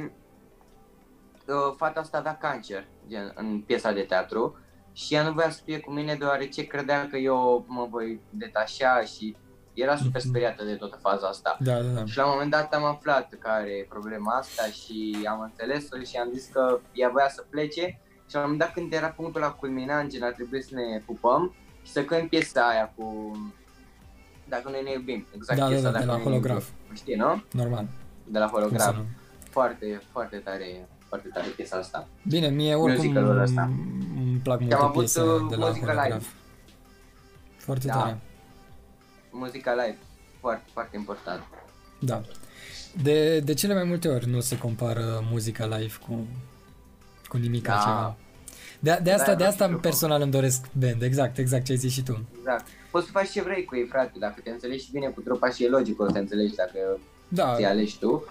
[1.48, 4.58] uh, fata asta avea cancer, gen, în piesa de teatru
[4.94, 9.02] și ea nu voia să fie cu mine deoarece credea că eu mă voi detașa
[9.02, 9.36] și
[9.74, 10.30] era super Mhm.
[10.30, 11.58] speriată de toată faza asta.
[11.60, 12.06] Da, da, da.
[12.06, 16.18] Și la un moment dat am aflat care e problema asta și am înțeles-o și
[16.18, 17.82] am zis că ea voia să plece
[18.30, 21.02] și la un moment dat când era punctul la culminant, gen ar trebui să ne
[21.06, 23.32] pupăm și să cânt piesa aia cu
[24.50, 26.70] Dacă noi ne iubim, exact Da, da, piesa da, Dacă de la noi ne holograf.
[26.70, 26.96] iubim.
[26.96, 27.44] Știi, nu?
[27.52, 27.86] Normal.
[28.24, 28.96] De la Cum să holograf.
[28.96, 29.04] nu?
[29.50, 32.08] Foarte, foarte tare, foarte tare piesa asta.
[32.28, 33.72] Bine, mie oricum Musicalul ăsta.
[34.18, 36.00] îmi plac am multe avut, piese uh, de la muzică live.
[36.02, 36.28] holograf.
[37.58, 37.94] Foarte Da.
[37.94, 38.18] tare.
[39.32, 39.98] Muzica live,
[40.40, 41.42] foarte, foarte important.
[42.00, 42.22] Da.
[43.04, 46.28] De, de cele mai multe ori nu se compară muzica live cu,
[47.28, 47.74] cu nimic Da.
[47.74, 48.16] altceva.
[48.80, 49.78] De, de asta, Da, de da, asta știu.
[49.78, 52.26] personal îmi doresc band, exact, exact ce ai zis și tu.
[52.38, 52.66] Exact.
[52.92, 55.64] Poți să faci ce vrei cu ei, frate, dacă te înțelegi bine cu trupa și
[55.64, 58.24] e logic o să te înțelegi dacă Da, ți alegi tu.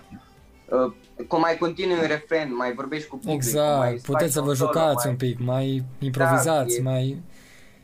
[0.70, 0.92] Uh,
[1.28, 4.40] cum mai continui un refren, mai vorbești cu public, mai exact, îți puteți faci să
[4.40, 5.08] un vă solo, jucați mai...
[5.10, 7.22] un pic, mai improvizați, e- mai...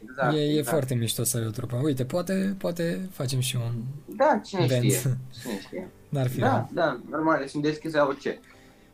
[0.04, 0.68] Exact, e, e exact.
[0.68, 1.76] foarte mișto să ai o trupă.
[1.82, 3.72] Uite, poate, poate facem și un
[4.16, 4.82] Da, cine band.
[4.82, 4.98] știe,
[5.40, 5.88] cine știe.
[6.08, 6.68] N-ar fi Da, rău.
[6.72, 8.40] da, normal, sunt deschis la orice.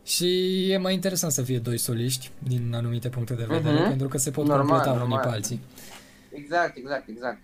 [0.04, 3.88] Și e mai interesant să fie doi soliști din anumite puncte de vedere, Mhm.
[3.88, 5.20] pentru că se pot Normal, completa unii normal.
[5.28, 5.60] pe alții.
[6.30, 7.38] Exact, exact, exact.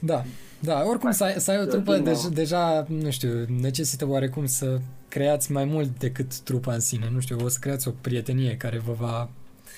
[0.00, 0.24] Da,
[0.58, 2.12] da, oricum să ai, să ai o Da, trupă din nou.
[2.12, 4.80] deja, deja, nu știu, necesită oarecum să
[5.14, 8.78] creați mai mult decât trupa în sine, nu știu, o să creați o prietenie care
[8.78, 9.28] vă va,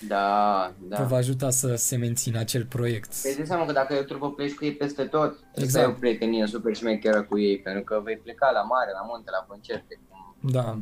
[0.08, 0.96] Da, da.
[0.96, 1.02] da.
[1.02, 3.14] vă va ajuta să se mențină acel proiect.
[3.22, 5.60] Păi de seama că dacă e o trupă pleci cu ei peste tot, trebuie să
[5.78, 5.84] Exact.
[5.86, 9.30] ai o prietenie super șmecheră cu ei, pentru că vei pleca la mare, la munte,
[9.30, 9.98] la concerte.
[10.08, 10.78] cum- Da.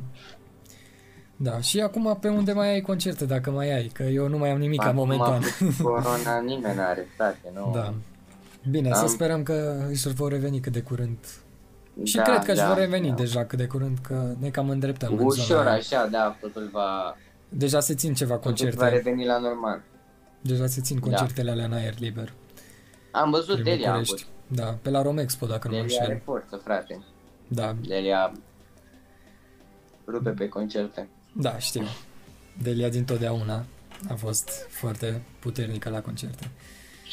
[1.36, 4.50] Da, și acum pe unde mai ai concerte, dacă mai ai, că eu nu mai
[4.50, 5.40] am nimic Acum, momentan.
[5.40, 7.70] cu Corona nimeni are, frate, nu?
[7.74, 7.94] Da.
[8.70, 11.18] Bine, să Am- sperăm că își vor reveni cât de curând
[12.04, 13.14] Și Da, cred că își da, vor reveni da.
[13.14, 15.78] deja cât de curând, că ne cam îndreptăm în Ușor zona aia.
[15.78, 17.16] așa, da, totul va,
[17.48, 19.82] Deja se țin ceva totul va concerte, reveni la normal.
[20.40, 21.06] deja se țin Da.
[21.06, 22.32] concertele alea în aer liber.
[23.10, 24.26] Am văzut prin Delia a București.
[24.48, 24.56] avut.
[24.58, 26.24] Da, pe la Romexpo, dacă nu mă Delia are înșel.
[26.24, 27.02] forță, frate.
[27.48, 28.32] Da, Delia
[30.06, 31.08] rupe pe concerte.
[31.32, 31.82] da, știu.
[32.62, 33.64] Delia din totdeauna
[34.08, 36.50] a fost foarte puternică la concerte.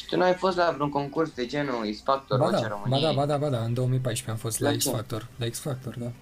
[0.00, 2.66] Și tu nu ai fost la vreun concurs de genul X Factor, Ba Vocea da,
[2.68, 3.02] ba României?
[3.02, 4.90] da, ba da, ba da, în 2014 am fost la La X ce?
[4.90, 5.28] Factor.
[5.36, 6.12] La X Factor, da.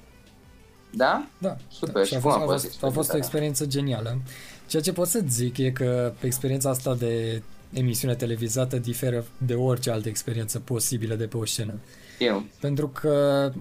[0.94, 1.26] Da?
[1.38, 2.04] Da, Super, da.
[2.04, 4.18] și a cum fost, a a, fost fost, a fost o experiență genială.
[4.66, 9.90] Ceea ce pot să zic e că experiența asta de emisiune televizată diferă de orice
[9.90, 11.74] altă experiență posibilă de pe o scenă.
[12.18, 12.44] Eu.
[12.60, 13.52] Pentru că,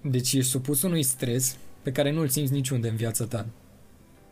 [0.00, 3.46] deci ești supus unui stres pe care nu-l simți niciunde în viața ta.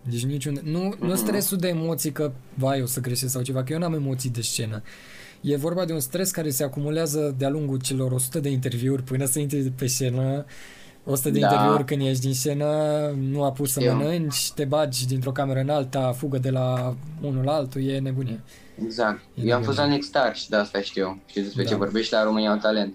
[0.03, 0.61] Deci niciunde.
[0.64, 1.16] Nu, nu Mhm.
[1.16, 4.40] stresul de emoții că, vai, o să greșesc sau ceva, că eu n-am emoții de
[4.42, 4.83] scenă.
[5.40, 9.25] E vorba de un stres care se acumulează de-a lungul celor 100 de interviuri până
[9.25, 10.44] să intri pe scenă,
[11.05, 11.46] 100 de Da.
[11.46, 12.66] interviuri când ești din scenă,
[13.20, 13.96] nu apuci să Eu.
[13.96, 18.40] mănânci, te bagi dintr-o cameră în alta, fugă de la unul la altul, e nebunie.
[18.85, 19.20] Exact.
[19.35, 19.94] E Eu am fost la nebunie.
[19.96, 21.22] Next Star și de asta știu.
[21.27, 21.68] Și despre Da.
[21.68, 22.94] ce vorbești la România un talent.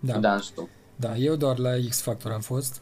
[0.00, 0.18] Da, Da.
[0.18, 0.68] Dansul.
[0.96, 2.80] da, eu doar la X Factor am fost.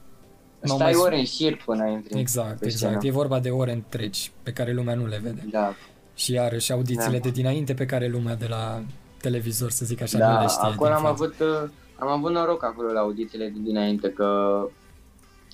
[0.67, 2.93] M-au Stai mai- ore în șir până intri Exact, pe exact.
[2.95, 3.07] scenă.
[3.07, 5.49] E vorba de ore întregi pe care lumea nu le vede.
[5.51, 5.75] Da.
[6.19, 7.23] Și iarăși audițiile Da.
[7.23, 8.83] de dinainte pe care lumea de la
[9.21, 10.69] televizor, să zic așa, nu Da, le știe.
[10.69, 11.23] acolo din am față.
[11.23, 14.61] avut, uh, am avut noroc acolo la audițiile de dinainte că,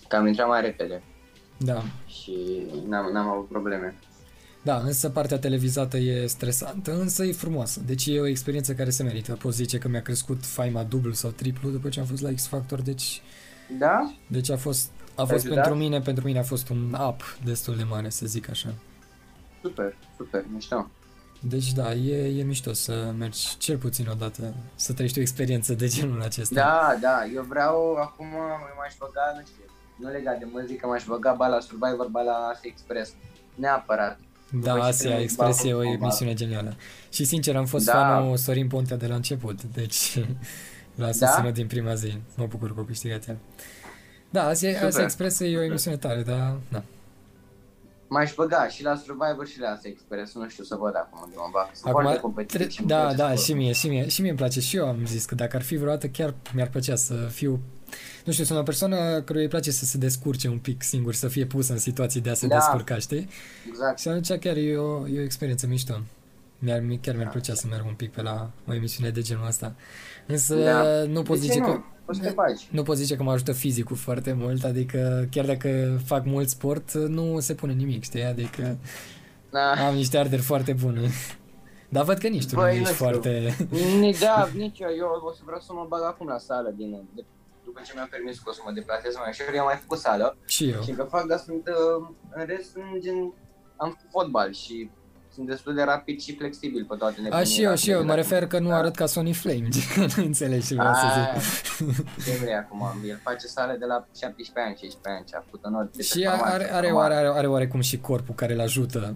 [0.08, 1.02] că am intrat mai repede
[1.58, 1.82] Da.
[2.06, 2.36] și
[2.88, 3.94] n-am, n-am avut probleme.
[4.62, 7.80] Da, însă partea televizată e stresantă, însă e frumoasă.
[7.86, 9.32] Deci e o experiență care se merită.
[9.32, 12.46] Pot zice că mi-a crescut faima dublu sau triplu după ce am fost la X
[12.46, 13.22] Factor, deci,
[13.78, 14.12] Da?
[14.26, 15.54] deci a fost, a Te-a fost ajutat?
[15.64, 18.74] pentru mine, pentru mine a fost un up destul de mare, să zic așa.
[19.64, 20.90] Super, super, mișto.
[21.40, 25.74] Deci da, e, e mișto să mergi cel puțin o dată, să trăiești o experiență
[25.74, 26.54] de genul acesta.
[26.54, 28.26] Da, da, eu vreau acum,
[28.78, 29.62] m-aș băga, nu știu,
[29.96, 33.12] nu legat de muzică, m-aș băga ba la Survivor, ba la Asia Express.
[33.54, 34.18] Neapărat.
[34.50, 35.92] Da, După ce Asia termin Express e o cumva.
[35.92, 36.74] emisiune genială.
[37.12, 37.92] Și sincer, am fost Da.
[37.92, 40.18] fanul Sorin Pontea de la început, deci
[41.00, 42.18] l-a susținut din prima zi.
[42.36, 43.36] Mă bucur că a câștigat el.
[44.30, 44.86] Da, Asia, Super.
[44.86, 46.82] Asia Express e o emisiune tare, dar da.
[48.08, 51.34] M-aș băga și la Survivor și la Asia Express, nu știu să văd acum unde
[51.36, 51.68] mă bag.
[51.72, 53.44] Sunt Acum, foarte competitiv tre- și îmi da, place da, sportul.
[53.44, 54.60] și mie, și mie, și mie îmi place.
[54.60, 57.60] Și eu am zis că dacă ar fi vreodată, chiar mi-ar plăcea să fiu...
[58.24, 61.28] Nu știu, sunt o persoană care îi place să se descurce un pic singur, să
[61.28, 62.54] fie pusă în situații de a se Da.
[62.54, 63.28] descurca, știi?
[63.68, 63.98] Exact.
[63.98, 66.00] Și atunci chiar e o, e o experiență mișto.
[66.58, 69.46] Mi-ar, mi- chiar mi-ar plăcea să merg un pic pe la o emisiune de genul
[69.46, 69.74] ăsta.
[70.26, 70.82] Însă Da.
[71.04, 71.72] nu pot De ce zice nu?
[71.72, 71.80] că...
[72.04, 72.68] Poți să te faci.
[72.70, 76.92] Nu pot zice că mă ajută fizicul foarte mult, adică chiar dacă fac mult sport,
[76.92, 78.24] nu se pune nimic, știi?
[78.24, 78.76] Adică
[79.50, 79.70] Da.
[79.86, 81.08] am niște arderi foarte bune.
[81.88, 83.04] Dar văd că nici tu nu Băi, nu ești știu.
[83.04, 83.56] foarte...
[84.00, 86.90] Ni- Da, nici eu, eu o să vreau să mă bag acum la sală din,
[87.14, 87.24] de,
[87.64, 89.98] după ce mi-a permis că o să mă deplasez mai ușor, eu am mai făcut
[89.98, 90.82] sală Și eu.
[90.82, 92.06] și că fac, dar sunt, uh,
[92.38, 93.18] în rest, sunt gen,
[93.76, 94.90] am făcut fotbal și
[95.34, 98.46] sunt destul de rapid și flexibil pe toate A, și eu, și eu, mă refer
[98.46, 98.76] că nu Da.
[98.76, 99.68] arăt ca Sony Flame,
[100.16, 102.24] nu înțelegi ce vreau să Aia, zic.
[102.24, 105.64] ce vrei acum, el face sală de la 17 ani, 16 ani și a făcut
[105.64, 109.14] în orice Și are, are, are, are, are oarecum și corpul care îl ajută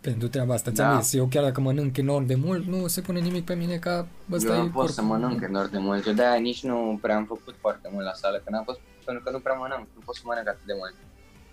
[0.00, 0.70] pentru treaba asta.
[0.70, 1.00] Ți-am Da.
[1.00, 4.06] zis, eu chiar dacă mănânc enorm de mult, nu se pune nimic pe mine ca
[4.32, 4.92] ăsta eu e nu pot corpul.
[4.94, 8.12] să mănânc enorm de mult, eu de-aia nici nu prea am făcut foarte mult la
[8.12, 10.72] sală, că n-am fost, pentru că nu prea mănânc, nu pot să mănânc atât de
[10.76, 10.94] mult.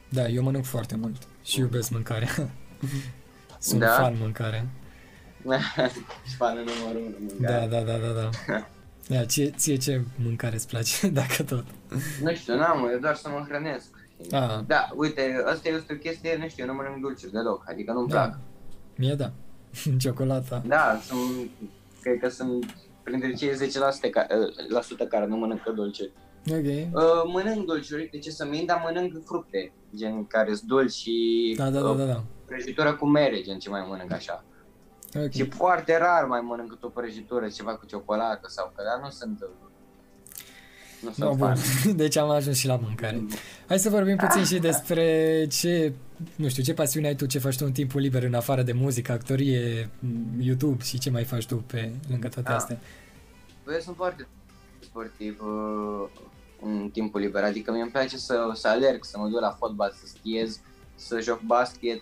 [0.10, 2.30] Da, eu mănânc foarte mult și iubesc mâncarea.
[3.62, 3.88] Sunt Da?
[3.88, 4.68] fan mâncare.
[6.30, 7.30] și fanul numărul unu.
[7.40, 8.30] Da, da, da, da, da.
[9.16, 11.66] Ia, ție, ție ce mâncare îți place, dacă tot?
[12.24, 13.88] Nu știu, n-am, eu doar să mă hrănesc.
[14.32, 14.60] Ah.
[14.68, 18.08] Da, uite, asta este o chestie, nu știu, eu nu mănânc dulciuri deloc, adică nu-mi
[18.10, 18.22] Da.
[18.22, 18.40] plac.
[18.96, 19.32] Mie da.
[20.00, 20.64] Ciocolata.
[20.68, 21.50] Da, sunt,
[22.02, 22.66] cred că sunt
[23.04, 24.28] printre cei 10% ca,
[24.70, 26.10] la sută care nu mănâncă dulce.
[26.52, 26.66] Ok.
[26.66, 31.54] Uh, mănânc dulciuri, de ce să mint, dar mănânc fructe, gen care sunt dulci și
[31.58, 32.24] Da, da, da, uh, da, da.
[32.56, 34.44] Prăjitură cu mere, gen ce mai mănânc așa.
[35.16, 35.32] Ok.
[35.32, 39.42] Și foarte rar mai mănânc o prăjitură, ceva cu ciocolată sau că, dar nu sunt,
[39.42, 39.48] uh,
[41.02, 41.56] nu sunt No, bun.
[41.56, 41.96] fan.
[42.04, 43.26] Deci am ajuns și la mâncare.
[43.68, 45.06] Hai să vorbim puțin și despre
[45.52, 45.94] ce,
[46.36, 48.72] nu știu, ce pasiune ai tu, ce faci tu în timpul liber în afară de
[48.72, 52.56] muzică, actorie, m, YouTube și ce mai faci tu pe lângă toate Ah.
[52.56, 52.80] astea.
[53.66, 54.28] Bă, eu sunt foarte
[54.80, 56.08] sportiv uh,
[56.62, 59.92] în timpul liber, adică mie îmi place să, să alerg, să mă duc la fotbal,
[60.00, 60.60] să schiez,
[60.96, 62.02] să joc basket,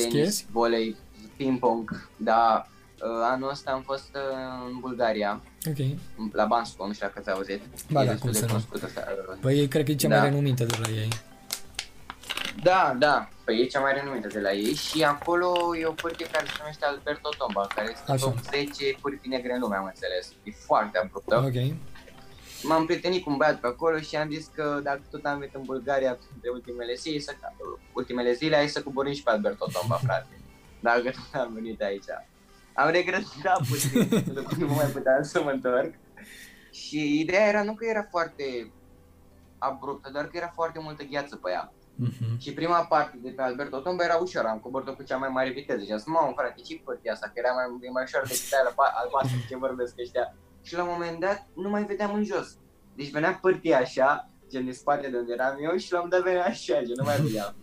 [0.00, 0.46] tenis, Schiezi?
[0.50, 0.96] volei,
[1.36, 2.66] ping-pong, da.
[3.02, 5.76] Uh, anul ăsta am fost uh, în Bulgaria, Ok.
[6.32, 7.60] la Bansco, nu știu dacă ți-ai auzit.
[7.90, 8.50] Ba E da, destul cum de să nu.
[8.50, 10.18] cunoscut ăsta, uh, Păi cred că e cea Da.
[10.18, 11.08] mai renumită de la ei.
[12.62, 16.26] Da, da, păi e cea mai renumită de la ei și acolo e o pârtie
[16.26, 18.24] care se numește Alberto Tomba, care este Așa.
[18.24, 20.32] top 10 pârtii negre în lume, am înțeles.
[20.42, 21.36] E foarte abruptă.
[21.36, 21.74] Ok.
[22.62, 25.54] M-am prietenit cu un băiat pe acolo și am zis că dacă tot am venit
[25.54, 27.32] în Bulgaria de ultimele zile, să,
[27.92, 30.40] ultimele zile, hai să coborâm și pe Alberto Tomba, frate.
[30.80, 32.04] Dacă tot am venit aici.
[32.74, 35.94] Am regretat puțin, pentru că nu mai puteam să mă întorc.
[36.72, 38.72] Și ideea era nu că era foarte
[39.58, 41.72] abruptă, doar că era foarte multă gheață pe ea.
[42.06, 42.38] Uh-huh.
[42.38, 45.50] Și prima parte de pe Alberto Tomba era ușor, am coborât cu cea mai mare
[45.50, 45.84] viteză.
[45.84, 48.74] Și am zis, mamă, frate, ce părtia asta, că era mai, mai ușor decât aia
[49.02, 50.34] albastră ce vorbesc ăștia.
[50.62, 52.58] Și la un moment dat nu mai vedeam în jos.
[52.96, 56.22] Deci venea părtia așa, gen din spate de unde eram eu și la un dat
[56.22, 57.54] venea așa, gen nu mai vedeam.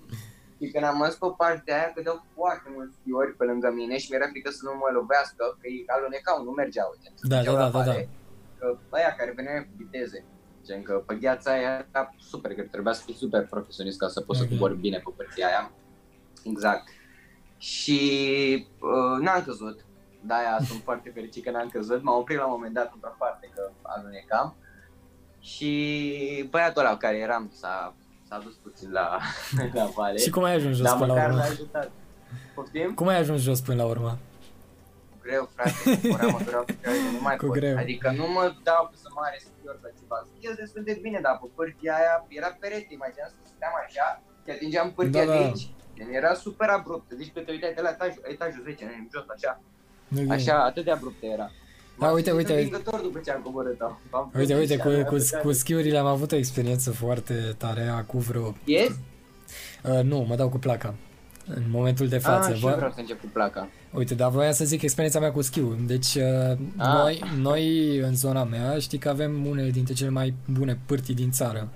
[0.59, 3.97] și când am mers pe partea aia, că dau foarte mulți fiori pe lângă mine
[3.97, 6.89] și mi-era frică să nu mă lovească, că îi alunecau, nu mergeau.
[7.01, 7.93] Gen, da, da, da, da, da.
[8.59, 10.25] Că aia care veneau cu viteze.
[10.65, 14.21] Gen că pe gheața aia era super, că trebuia să fii super profesionist ca să
[14.21, 14.51] poți okay.
[14.51, 15.71] să cobori bine pe părția aia.
[16.43, 16.87] Exact.
[17.57, 17.99] Și
[18.79, 19.85] uh, n-am căzut,
[20.21, 22.03] de-aia sunt foarte fericit că n-am căzut.
[22.03, 24.55] M-am oprit la un moment dat într-o parte că alunecam.
[25.39, 27.95] Și băiatul ăla care eram s-a,
[28.27, 29.19] s-a dus puțin la,
[29.73, 30.17] la vale.
[30.17, 31.41] Și cum ai ajuns jos până la urmă?
[31.41, 31.91] ajutat.
[32.55, 32.93] Poftim?
[32.93, 34.17] Cum ai ajuns jos până la urmă?
[35.27, 37.55] greu, frate, mă mătura cu greu, nu mai cu pot.
[37.59, 37.77] Greu.
[37.83, 40.17] Adică nu mă dau să mare schior sau ceva.
[40.33, 44.07] Schior destul de bine, dar pe pârtia aia era perete, imagineam să stăteam așa,
[44.43, 45.37] te atingeam pârtia da, da.
[45.37, 45.65] de aici.
[46.19, 49.51] Era super abruptă, deci că te uitai de la etajul, etajul 10, în jos, așa.
[50.13, 50.35] Okay.
[50.35, 51.51] Așa, atât de abruptă era.
[51.99, 52.69] Da, uite, uite.
[53.01, 53.99] după ce am coborât-o.
[54.37, 58.55] Uite, uite, cu, cu, cu schiurile am avut o experiență foarte tare cu vreo...
[58.63, 58.89] Yes?
[59.83, 60.93] Uh, nu, mă dau cu placa.
[61.45, 62.49] În momentul de față.
[62.49, 63.69] Ah, și vreau să încep cu placa.
[63.93, 65.77] Uite, dar voiam să zic experiența mea cu schiul.
[65.85, 66.93] Deci, uh, ah.
[66.93, 71.31] noi, noi, în zona mea, știi că avem unele dintre cele mai bune pârtii din
[71.31, 71.69] țară.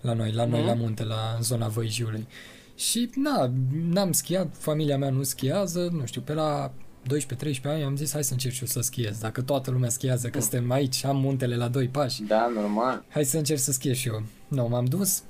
[0.00, 0.66] La noi, la noi, mm-hmm.
[0.66, 2.26] la munte, la zona Văijiului.
[2.74, 3.50] Și, na,
[3.90, 6.72] n-am schiat, familia mea nu schiază, nu știu, pe la
[7.04, 9.18] 12-13 ani am zis hai să încerc și eu să schiez.
[9.18, 10.42] Dacă toată lumea schiază, că mm.
[10.42, 12.22] suntem aici, am muntele la doi pași.
[12.22, 13.04] Da, normal.
[13.08, 14.22] Hai să încerc să schiez și eu.
[14.48, 15.22] Nu, m-am dus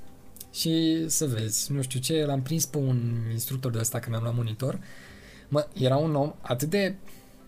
[0.53, 4.21] și să vezi, nu știu ce, l-am prins pe un instructor de ăsta că mi-am
[4.21, 4.79] luat monitor.
[5.47, 6.95] Mă, era un om atât de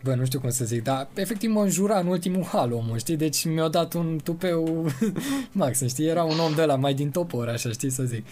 [0.03, 3.15] bă, nu știu cum să zic, dar efectiv mă înjura în ultimul hal omul, știi?
[3.15, 4.85] Deci mi-a dat un tupeu
[5.51, 6.05] max, știi?
[6.05, 8.25] Era un om de la mai din topor, așa, știi să zic.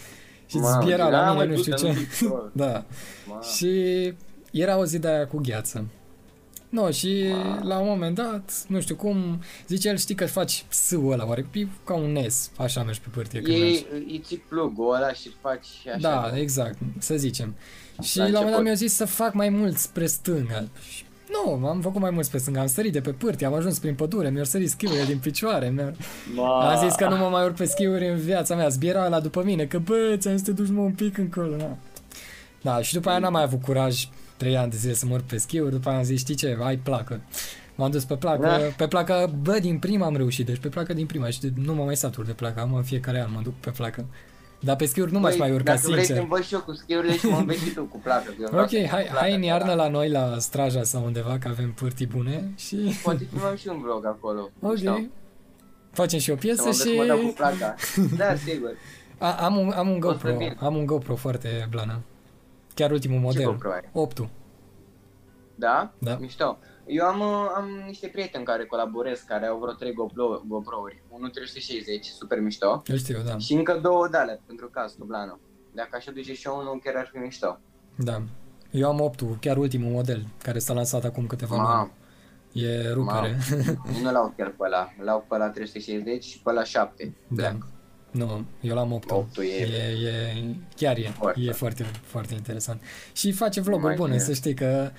[0.46, 1.96] Și zbiera la mine, nu știu ce.
[2.52, 2.84] da.
[3.26, 3.40] Ma.
[3.40, 4.12] Și
[4.60, 5.86] era o zi de aia cu gheață.
[6.68, 7.60] No, și Ma.
[7.62, 11.46] la un moment dat, nu știu cum, zice el, știi că faci sâul ăla, oare
[11.52, 15.30] e ca un NES, așa mergi pe pârtie când Ei, îi ții plugul ăla și
[15.40, 15.98] faci așa.
[16.00, 16.40] Da, de...
[16.40, 17.54] exact, să zicem.
[18.02, 20.64] Și la, la un moment dat mi-a zis să fac mai mult spre stânga.
[20.88, 23.78] Și nu, am făcut mai mult spre stânga, am sărit de pe pârtie, am ajuns
[23.78, 25.80] prin pădure, mi-au sărit schiurile din picioare, mi
[26.40, 29.42] am zis că nu mă mai urc pe schiuri în viața mea, zbiera la după
[29.44, 31.76] mine, că bă, ți-am să te duci mă un pic încolo, na.
[32.62, 35.24] Da, și după aia n-am mai avut curaj 3 ani de zile să mă urc
[35.24, 37.20] pe schiuri, după aia am zis, știi ce, ai placă.
[37.74, 38.58] M-am dus pe placă, da.
[38.76, 41.84] pe placă, bă, din prima am reușit, deci pe placă din prima și nu mă
[41.84, 44.06] mai satur de placă, am în fiecare an mă duc pe placă.
[44.60, 45.96] Dar pe schiuri nu m-aș mai urca, dacă sincer.
[45.96, 48.34] Dacă vrei să învăț și eu cu schiurile și mă înveți și tu cu placă.
[48.52, 52.52] Ok, hai, hai în iarnă la noi, la Straja sau undeva, că avem pârtii bune
[52.56, 52.76] și...
[53.02, 54.50] Poate filmăm și un vlog acolo.
[54.60, 54.76] Ok.
[54.76, 55.10] Știu.
[55.90, 56.96] Facem și o piesă să și...
[56.96, 57.74] Mă cu placa.
[58.16, 58.70] da, sigur.
[59.18, 62.00] A, am, un, am un GoPro, am un GoPro foarte blană.
[62.76, 63.40] Chiar ultimul model.
[63.40, 63.80] Ce GoPro ai?
[63.92, 64.28] 8
[65.54, 65.92] Da?
[65.98, 66.16] Da.
[66.16, 66.58] Mișto.
[66.86, 67.22] Eu am,
[67.56, 71.02] am niște prieteni care colaborez, care au vreo 3 GoPro, GoPro-uri.
[71.08, 72.82] Unul 360, super mișto.
[72.86, 73.38] Eu știu, da.
[73.38, 75.38] Și încă două dale pentru caz, Dublano.
[75.74, 77.58] Dacă așa duce și eu unul, chiar ar fi mișto.
[77.96, 78.22] Da.
[78.70, 81.92] Eu am 8 chiar ultimul model, care s-a lansat acum câteva luni.
[82.52, 83.38] E rupere.
[84.02, 87.14] nu l-au chiar pe ăla, l-au pe ăla 360 și pe ăla 7.
[87.28, 87.58] Da.
[88.16, 91.40] Nu, eu l-am 8 8 e, e, e, chiar e, foarte.
[91.40, 92.80] e foarte, foarte interesant.
[93.12, 94.90] Și face vloguri bune, să știi că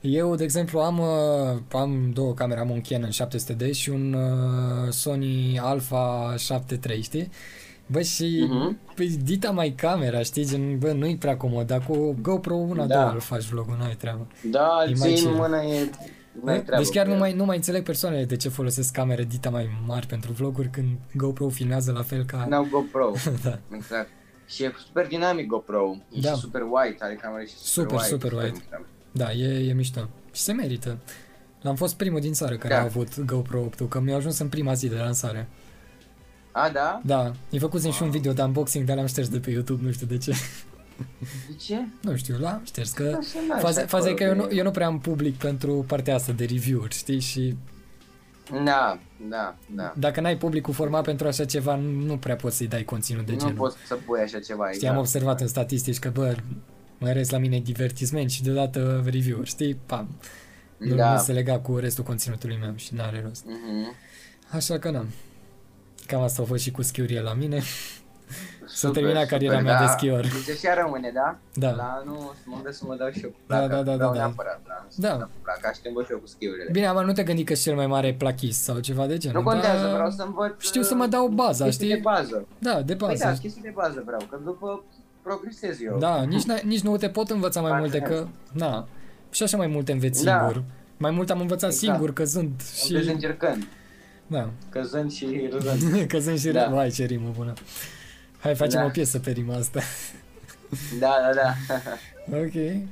[0.00, 4.92] eu, de exemplu, am, uh, am două camere, am un Canon 700D și un uh,
[4.92, 7.30] Sony Alpha 7 știi?
[7.86, 8.94] Bă, și uh-huh.
[8.94, 12.94] păi, dita mai camera, știi, gen, bă, nu-i prea comod, dar cu GoPro una, da.
[12.94, 14.26] două îl faci vlogul, n-ai treabă.
[14.50, 15.90] Da, e mai în mână e...
[16.76, 20.06] Deci chiar nu mai, nu mai înțeleg persoanele de ce folosesc camere dita mai mari
[20.06, 22.46] pentru vloguri când GoPro filmează la fel ca...
[22.48, 23.12] N-au GoPro,
[23.44, 23.58] da.
[23.70, 24.08] exact.
[24.46, 26.32] Și e super dinamic GoPro, e da.
[26.32, 28.44] și super wide, are camere și super, super wide.
[28.44, 28.58] Super wide.
[28.64, 30.08] Super da, e, e mișto.
[30.32, 30.98] Și se merită.
[31.60, 32.80] L-am fost primul din țară care da.
[32.80, 35.48] a avut GoPro 8 că mi-a ajuns în prima zi de lansare.
[36.52, 37.00] A, da?
[37.04, 37.96] Da, îi făcusem wow.
[37.96, 40.32] și un video de unboxing, dar l-am șters de pe YouTube, nu știu de ce.
[41.48, 41.86] De ce?
[42.00, 43.18] Nu știu, l-am șters, că
[43.58, 46.44] faza, faza e că eu nu, eu nu prea am public pentru partea asta de
[46.44, 47.56] review-uri, știi, și...
[48.64, 49.92] Da, da, da.
[49.96, 53.38] Dacă n-ai publicul format pentru așa ceva, nu prea poți să-i dai conținut de nu
[53.38, 53.54] genul.
[53.54, 54.70] Nu poți să pui așa ceva.
[54.70, 56.36] Știi, am observat în statistici că, bă,
[56.98, 59.74] mai ales la mine divertisment și deodată review știi?
[59.74, 60.08] Pam.
[60.76, 61.12] Nu, da.
[61.12, 63.44] nu se lega cu restul conținutului meu și n-are rost.
[63.44, 64.14] Mm-hmm.
[64.50, 65.08] Așa că n-am.
[66.06, 67.62] Cam asta a fost și cu schiurile la mine.
[68.78, 69.84] S-a Super, terminat super, cariera mea da.
[69.84, 70.20] de schior.
[70.46, 71.28] Deci așa rămâne, da?
[71.64, 71.70] Da.
[71.80, 73.32] La anul să mă să mă dau și eu.
[73.46, 74.24] Da, Dacă da, da, vreau da, da.
[74.24, 74.86] neapărat, da.
[74.96, 75.08] Da.
[75.08, 75.28] Da.
[75.50, 76.68] Dacă aș te și eu cu schiurile.
[76.72, 79.36] Bine, am nu te gândi că ești cel mai mare plachist sau ceva de genul.
[79.42, 80.52] Nu contează, dar vreau să învăț...
[80.58, 81.96] Știu să mă dau baza, chestii știi?
[81.96, 82.46] de bază.
[82.58, 83.38] Da, de Păi da, bază.
[83.40, 84.84] chestii de bază vreau, că după
[85.22, 85.98] progresez eu.
[85.98, 88.26] Da, nici, n- nici nu te pot învăța mai Așa multe că...
[88.52, 88.88] Na,
[89.30, 90.38] și așa mai multe înveți Da.
[90.38, 90.62] singur.
[90.96, 91.92] Mai mult am învățat Exact.
[91.92, 93.02] singur căzând Și...
[93.02, 93.10] și...
[93.10, 93.66] încercând,
[94.26, 96.02] Da, căzând și râzând.
[96.12, 96.48] căzând și...
[96.48, 96.68] Da.
[96.68, 97.52] Vai, ce rimă bună.
[98.46, 98.86] Hai, facem Da.
[98.86, 99.80] o piesă pe rima asta.
[101.00, 101.54] da, da, da.
[102.42, 102.82] ok.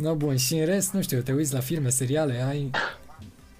[0.00, 0.36] No, bun.
[0.36, 2.70] Și în rest, nu știu, te uiți la filme, seriale, ai...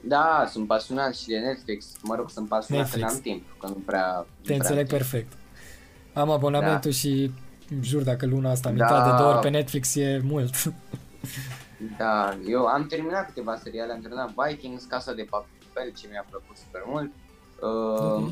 [0.00, 1.86] Da, sunt pasionat și de Netflix.
[2.02, 3.06] Mă rog, sunt pasionat Netflix.
[3.06, 4.14] că n-am timp, că nu prea...
[4.16, 4.98] nu Te prea înțeleg am timp.
[5.00, 5.32] perfect.
[6.12, 7.32] Am abonamentul și
[7.80, 8.84] jur dacă luna asta am Da.
[8.84, 10.54] intrat de două ori pe Netflix e mult.
[11.98, 16.56] Da, eu am terminat câteva seriale, am terminat Vikings, Casa de Papel, ce mi-a plăcut
[16.56, 17.10] super mult.
[17.60, 18.30] Uh, Ok.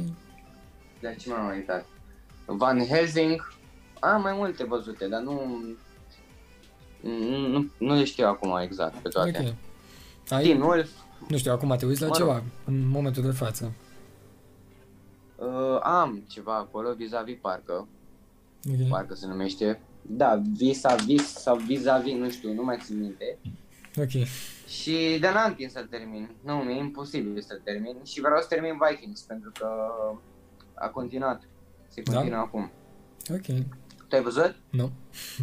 [1.00, 1.84] De ce m-am uitat?
[2.56, 3.52] Van Helsing,
[4.00, 5.62] am mai multe văzute, dar nu...
[7.00, 9.38] Nu, nu, nu le știu acum exact pe toate.
[9.46, 9.54] Ok.
[10.32, 10.90] Ai, Teen Wolf,
[11.28, 12.26] nu știu, acum te uiți la Mă rog.
[12.28, 13.72] ceva în momentul de față.
[15.36, 17.88] uh, am ceva acolo, vis-a-vis parcă,
[18.70, 18.88] Ok.
[18.88, 19.80] parcă se numește.
[20.02, 23.38] Da, vis-a-vis sau vis-a-vis, nu știu, nu mai țin minte.
[23.96, 24.26] Ok.
[24.68, 26.30] Și de n-am timp să-l termin.
[26.44, 27.96] Nu, mi-e imposibil să-l termin.
[28.04, 29.68] Și vreau să termin Vikings, pentru că
[30.74, 31.42] a continuat.
[31.88, 32.12] Se Da?
[32.12, 32.70] continuă acum.
[33.30, 33.44] Ok.
[34.08, 34.54] Tu ai văzut?
[34.70, 34.90] Nu.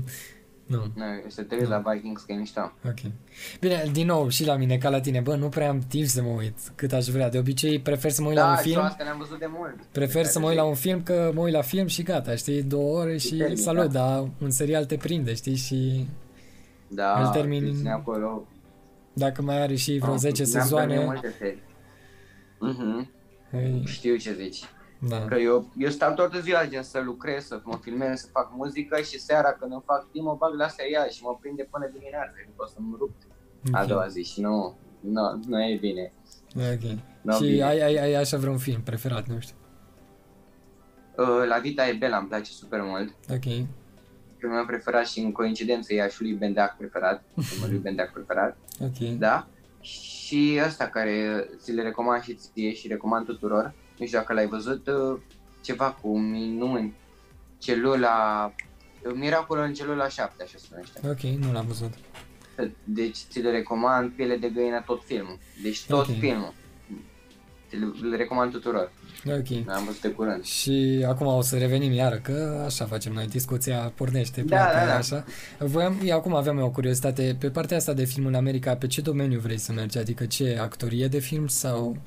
[0.65, 0.77] nu.
[0.95, 2.71] Nu, să te uiți la Vikings, că e mișto.
[2.85, 3.11] Ok.
[3.59, 6.21] Bine, din nou, și la mine, ca la tine, bă, nu prea am timp să
[6.21, 7.29] mă uit cât aș vrea.
[7.29, 8.79] De obicei, prefer să mă uit la Da, un și film.
[8.81, 9.75] asta ne-am văzut de mult.
[9.91, 12.63] Prefer să mă uit la un film că mă uit la film și gata, știi,
[12.63, 13.99] două ore și termin, salut, da.
[14.07, 16.07] dar un serial te prinde, știi, și
[16.87, 18.47] Da, îl termin- îl ține acolo.
[19.13, 21.61] dacă mai are și vreo Am- 10 ne-am sezoane, terminat multe serii.
[22.59, 23.09] Mhm,
[23.53, 24.63] ei, știu ce zici.
[25.07, 25.25] Da.
[25.25, 29.01] Că eu, eu stau toată ziua gen să lucrez, să mă filmez, să fac muzică
[29.01, 32.31] și seara când îmi fac timp mă bag la serial și mă prinde până dimineața.
[32.45, 33.11] După o să-mi rup
[33.71, 33.87] a Ok.
[33.87, 36.11] doua zi și nu, nu, nu e bine.
[36.55, 36.97] Ok.
[37.21, 37.63] Nu, și bine.
[37.63, 39.55] ai, ai, ai așa vreun film preferat, nu știu.
[41.17, 43.15] Uh, La Vita e Bela îmi place super mult.
[43.29, 43.43] Ok.
[44.37, 47.23] Filmul meu preferat și în coincidență e aș și lui Bendeac preferat.
[47.41, 48.97] Filmul lui Bendeac preferat, Ok.
[49.17, 49.47] da?
[49.79, 53.73] Și ăsta care ți le recomand și ție și recomand tuturor.
[53.97, 55.19] Nu știu dacă l-ai văzut, uh,
[55.61, 56.93] ceva cu minuni.
[57.57, 58.51] Celula...
[59.13, 60.99] Miracolul în celula 7, așa se numește.
[61.09, 61.93] Ok, nu l-am văzut.
[62.83, 65.37] Deci ți le recomand piele de găină tot filmul.
[65.63, 66.17] Deci tot Ok.
[66.19, 66.53] filmul.
[67.69, 68.91] Ți le, le recomand tuturor.
[69.25, 69.65] Ok.
[69.65, 70.43] L-am văzut de curând.
[70.43, 74.85] Și acum o să revenim iară, că așa facem noi, discuția pornește, Da, pleacă, da,
[74.85, 74.95] da.
[74.95, 75.25] așa.
[75.59, 78.87] Voiam, eu acum aveam eu o curiozitate, pe partea asta de film în America, pe
[78.87, 79.97] ce domeniu vrei să mergi?
[79.97, 81.97] Adică ce, actorie de film sau...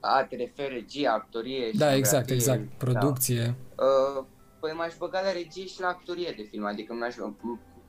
[0.00, 3.54] A, te referi regie, actorie, Da, exact, scenografie, exact, producție.
[3.76, 3.84] Da.
[3.84, 4.24] Uh,
[4.60, 7.34] păi m-aș băga la regie și la actorie de film, adică m-aș, în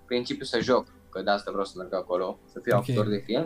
[0.06, 2.90] principiu să joc, că de asta vreau să merg acolo, să fiu Ok.
[2.90, 3.46] actor de film.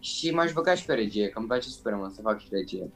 [0.00, 2.90] Și m-aș băga și pe regie, că îmi place super mult să fac și regie.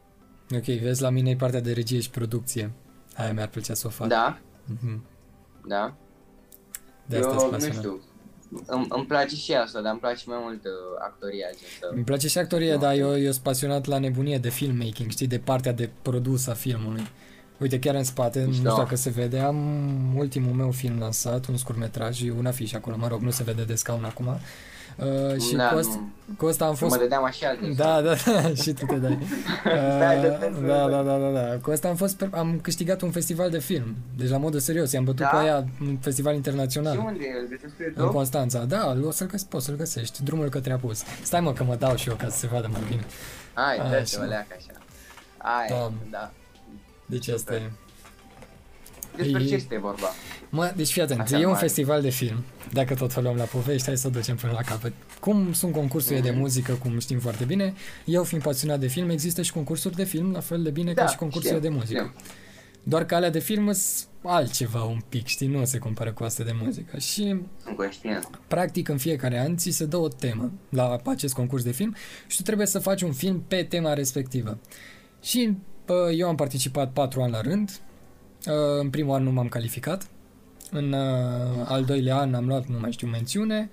[0.55, 2.73] Ok, vezi, la mine e partea de regie și producție.
[3.17, 4.09] Aia mi-ar plăcea să o fac.
[4.09, 5.05] Da, Mhm.
[5.67, 5.95] da.
[7.07, 7.79] De asta Eu, sunt nu pasionat.
[7.79, 8.01] știu,
[8.67, 10.71] îmi, îmi place și asta, dar îmi place mai mult uh,
[11.05, 11.89] actoria, gen să...
[11.95, 12.79] Îmi place și actorie, Nu.
[12.79, 16.55] dar eu, eu sunt pasionat la nebunie de filmmaking, știi, de partea de produs a
[16.55, 17.07] filmului.
[17.59, 18.69] Uite, chiar în spate, nu Mișto.
[18.69, 19.59] știu dacă se vede, am
[20.17, 23.65] ultimul meu film lansat, un scurtmetraj, e un afiș acolo, mă rog, nu se vede
[23.65, 24.27] de scaun acum.
[24.27, 24.35] Uh,
[25.49, 26.35] și Da, cu, asta, nu.
[26.39, 26.99] cu asta am Mă fost...
[26.99, 29.19] dădeam așa de Da, da, da, și tu te dai.
[29.67, 30.91] Uh, Stai, dă-te să da, văd.
[30.91, 31.59] da, da, da, da.
[31.63, 33.95] Cu asta am fost, pe- am câștigat un festival de film.
[34.17, 35.27] Deci la modul serios, i-am bătut Da?
[35.27, 36.99] pe aia un festival Și internațional.
[36.99, 37.39] unde e?
[37.41, 38.15] Îl găsesc pe În YouTube?
[38.17, 41.03] Constanța, da, o să-l găsi, poți să-l găsești, drumul către apus.
[41.23, 43.05] Stai mă că mă dau și eu ca să se vadă mai bine.
[43.55, 43.89] Hai, Așa.
[43.91, 44.79] dă-te o leacă așa.
[45.39, 45.93] Hai, Da.
[46.11, 46.31] da.
[47.07, 47.71] Deci asta e.
[49.17, 50.07] Despre E- ce este vorba?
[50.51, 51.61] Mă, deci fii atent, Așa e un mare.
[51.61, 54.61] festival de film, dacă tot o luăm la povești, hai să o ducem până la
[54.63, 54.93] capăt.
[55.21, 56.39] Cum sunt concursurile de Mhm.
[56.39, 60.33] muzică, cum știm foarte bine, eu fiind pasionat de film, există și concursuri de film,
[60.33, 62.13] la fel de bine ca Da, și concursurile știu, de muzică.
[62.15, 62.31] știu.
[62.83, 66.45] Doar că alea de film sunt altceva un pic, știi, nu se compară cu astea
[66.45, 66.99] de muzică.
[66.99, 67.23] Și
[67.65, 68.41] Sunt conștient.
[68.49, 71.95] practic în fiecare an ți se dă o temă la acest concurs de film
[72.27, 74.59] și tu trebuie să faci un film pe tema respectivă.
[75.23, 75.57] Și
[75.87, 77.81] bă, eu am participat patru ani la rând.
[78.47, 80.07] Uh, În primul an nu m-am calificat.
[80.71, 83.71] În uh, al doilea an am luat, nu mai știu, mențiune.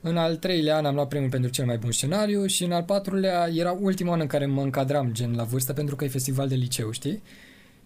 [0.00, 2.82] În al treilea an am luat premiul pentru cel mai bun scenariu și în al
[2.82, 6.48] patrulea era ultimul an în care mă încadram gen la vârstă pentru că e festival
[6.48, 7.22] de liceu, știi?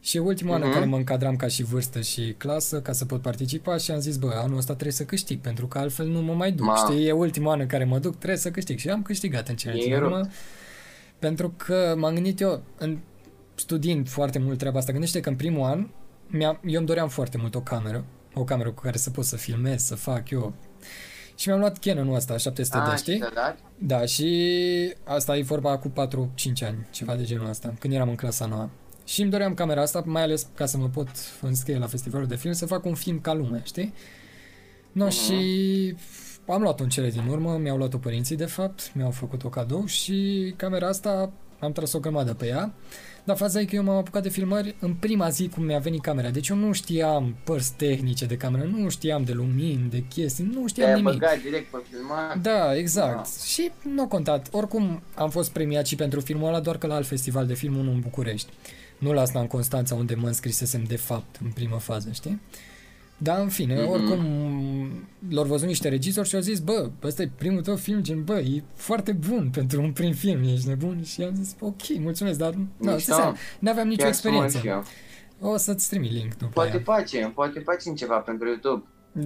[0.01, 0.77] Și e ultimul an în Mhm.
[0.77, 4.17] care mă încadram ca și vârstă și clasă ca să pot participa și am zis,
[4.17, 6.75] bă, anul ăsta trebuie să câștig pentru că altfel nu mă mai duc, Ma.
[6.77, 7.07] știi?
[7.07, 9.75] E ultimul an în care mă duc, trebuie să câștig și am câștigat în cele
[9.79, 10.17] E din urmă.
[10.17, 10.31] rupt.
[11.19, 12.99] Pentru că m-am gândit eu, în
[13.55, 15.87] studiind foarte mult treaba asta, gândește că în primul an
[16.39, 18.05] eu îmi doream foarte mult o cameră,
[18.35, 20.55] o cameră cu care să pot să filmez, să fac eu.
[21.37, 23.19] Și mi-am luat Canon-ul ăsta, 700 A, de, și știi?
[23.19, 23.59] ți-a dat?
[23.79, 25.93] Da, și asta e vorba cu 4-5
[26.67, 28.69] ani, ceva de genul ăsta, când eram în clasa nouă.
[29.05, 31.09] Și îmi doream camera asta, mai ales ca să mă pot
[31.41, 33.93] înscrie la festivalul de film, să fac un film ca lume, știi?
[34.93, 35.15] No, Mhm.
[35.15, 35.97] și
[36.47, 39.87] am luat-o în cele din urmă, mi-au luat-o părinții, de fapt, mi-au făcut o cadou
[39.87, 42.73] și camera asta am tras o grămadă pe ea.
[43.25, 46.01] Dar faza e că eu m-am apucat de filmări în prima zi cum mi-a venit
[46.03, 46.31] camera.
[46.31, 50.67] Deci eu nu știam părți tehnice de cameră, nu știam de lumini, de chestii, nu
[50.67, 51.19] știam Te-ai nimic.
[51.19, 52.39] băgat direct pe filmat?
[52.39, 53.15] Da, exact.
[53.17, 53.23] Da.
[53.47, 54.49] Și nu a contat.
[54.53, 57.77] Oricum am fost premiat și pentru filmul ăla, doar că la alt festival de film,
[57.77, 58.49] unul în București.
[58.99, 62.41] Nu la asta în Constanța, unde mă înscrisesem de fapt în prima fază, știi?
[63.23, 63.91] Dar în fine, Mhm.
[63.91, 64.19] oricum
[65.29, 68.39] l-au văzut niște regizori și au zis, bă, ăsta e primul tău film, gen, bă,
[68.39, 71.03] e foarte bun pentru un prim film, ești nebun?
[71.03, 73.17] Și am zis, ok, mulțumesc, dar nu, Mișto.
[73.19, 74.59] no, n-aveam nicio Chiar să mă experiență.
[74.59, 74.67] și
[75.41, 75.51] eu.
[75.53, 76.81] O să-ți trimit link după Poate aia.
[76.85, 78.83] facem, poate facem ceva pentru YouTube.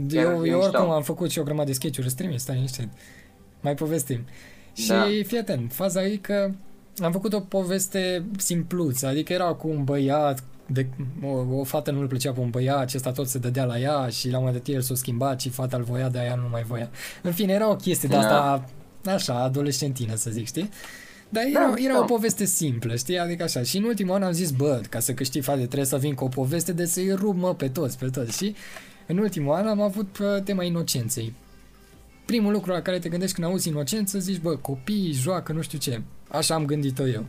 [0.09, 0.71] chiar Eu, fi eu mișto.
[0.77, 2.89] oricum am făcut și o grămadă de sketch-uri, îți trimit, stai niște.
[3.61, 4.21] Mai povestim.
[4.73, 5.05] Și Da.
[5.27, 6.51] fii atent, faza e că
[7.03, 10.87] am făcut o poveste simpluță, adică era cu un băiat, de,
[11.23, 14.31] o, o fată nu-l plăcea pe un băiat, acesta tot se dădea la ea și
[14.31, 16.63] la un moment dat el s-a schimbat și fata îl voia, dar ea nu mai
[16.63, 16.91] voia.
[17.23, 18.65] În fine, era o chestie de asta,
[19.05, 20.69] așa, adolescentină să zic, știi?
[21.29, 22.01] Dar era, Da, era da.
[22.01, 23.19] o poveste simplă, știi?
[23.19, 23.63] Adică așa.
[23.63, 26.25] Și în ultimul an am zis, bă, ca să câștig fate, trebuie să vin cu
[26.25, 28.37] o poveste de să-i rup, mă, pe toți, pe toți.
[28.37, 28.55] Și
[29.07, 31.35] în ultimul an am avut uh, tema inocenței.
[32.25, 35.79] Primul lucru la care te gândești când auzi inocență, zici, bă, copii joacă, nu știu
[35.79, 36.03] ce.
[36.29, 37.11] Așa am gândit-o eu.
[37.11, 37.25] Și am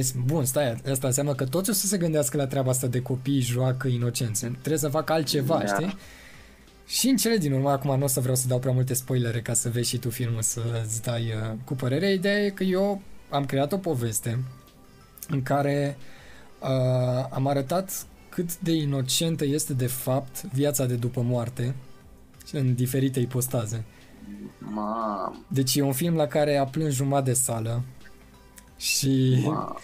[0.00, 3.00] zis, bun, stai, asta înseamnă că toți o să se gândească la treaba asta de
[3.02, 4.46] copii joacă inocență.
[4.46, 5.74] Trebuie să fac altceva, Da.
[5.74, 5.96] știi?
[6.86, 9.40] Și în cele din urmă, acum nu o să vreau să dau prea multe spoilere
[9.40, 12.12] ca să vezi și tu filmul să îți dai uh, cu părere.
[12.12, 14.44] Ideea e că eu am creat o poveste
[15.28, 15.96] în care
[16.60, 21.74] uh, am arătat cât de inocentă este de fapt viața de după moarte
[22.52, 23.84] în diferite ipostaze.
[24.58, 27.82] Mamă, Deci e un film la care a plâns jumătate de sală
[28.82, 29.74] și mamă.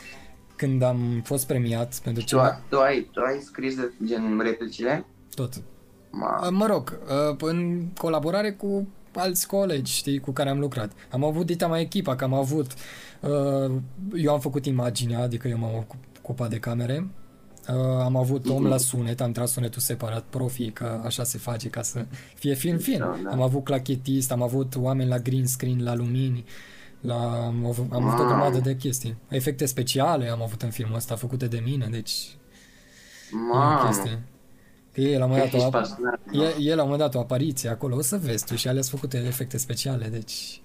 [0.57, 5.05] când am fost premiat pentru Tu, ceva, tu, ai, tu ai scris de gen replicile?
[5.35, 5.63] tot.
[6.11, 6.47] Mamă.
[6.47, 6.99] Uh, Mă rog,
[7.31, 10.93] uh, în colaborare cu alți colegi, știi, cu care am lucrat.
[11.11, 12.75] Am avut dita mai echipa, că am avut...
[13.21, 13.73] Uh,
[14.15, 15.87] eu am făcut imaginea, adică eu m-am
[16.19, 17.09] ocupat de camere.
[17.69, 21.69] Uh, am avut om la sunet, am tras sunetul separat, profi, că așa se face
[21.69, 22.99] ca să fie film-film.
[22.99, 23.31] Da, da.
[23.31, 26.45] Am avut clachetist, am avut oameni la green screen, la lumini,
[27.01, 28.27] la, am, avut, am avut o Wow.
[28.31, 29.17] grămadă de chestii.
[29.29, 32.13] Efecte speciale am avut în filmul ăsta, făcute de mine, deci
[33.33, 33.87] e o Mamă.
[33.89, 34.23] chestie.
[34.93, 36.21] Că el la un Chiar moment dat ești o, pasionat.
[36.59, 38.89] E, el la un moment dat o apariție acolo, o să vezi tu și ales
[38.89, 40.61] făcute efecte speciale, deci...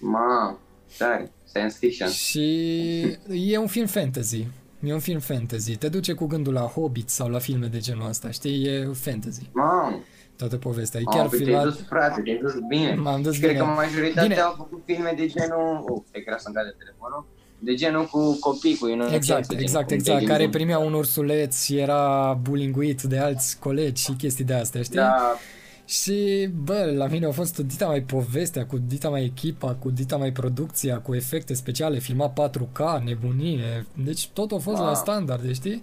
[0.00, 0.58] Mamă,
[0.98, 2.08] tare, science fiction.
[2.08, 4.46] Și e un film fantasy.
[4.84, 5.76] E un film fantasy.
[5.76, 8.64] Te duce cu gândul la Hobbit sau la filme de genul ăsta, știi?
[8.64, 9.48] E fantasy.
[9.52, 9.98] Mamă,
[10.38, 11.00] Toată povestea.
[11.00, 11.88] E mamă, chiar păi te-ai dus, filmat...
[11.88, 12.94] frate, te-ai dus bine.
[12.94, 13.64] M-am dus Și cred bine.
[13.64, 14.40] că majoritatea Bine.
[14.40, 15.84] au făcut filme de genul...
[15.88, 17.26] Oh, te crea să-mi cade telefonul.
[17.58, 19.14] De genul cu copii, cu inocență.
[19.16, 20.18] Exact, gen exact, cum exact.
[20.18, 20.58] te Care gândim.
[20.58, 24.96] primea un ursuleț și era bullyinguit de alți colegi și chestii de astea, știi?
[24.96, 25.36] Da,
[25.84, 30.16] Și, bă, la mine a fost dita mai povestea, cu dita mai echipa, cu dita
[30.16, 33.86] mai producția, cu efecte speciale, filmat 4K, nebunie.
[34.04, 34.86] Deci tot a fost Wow.
[34.86, 35.82] la standard, știi?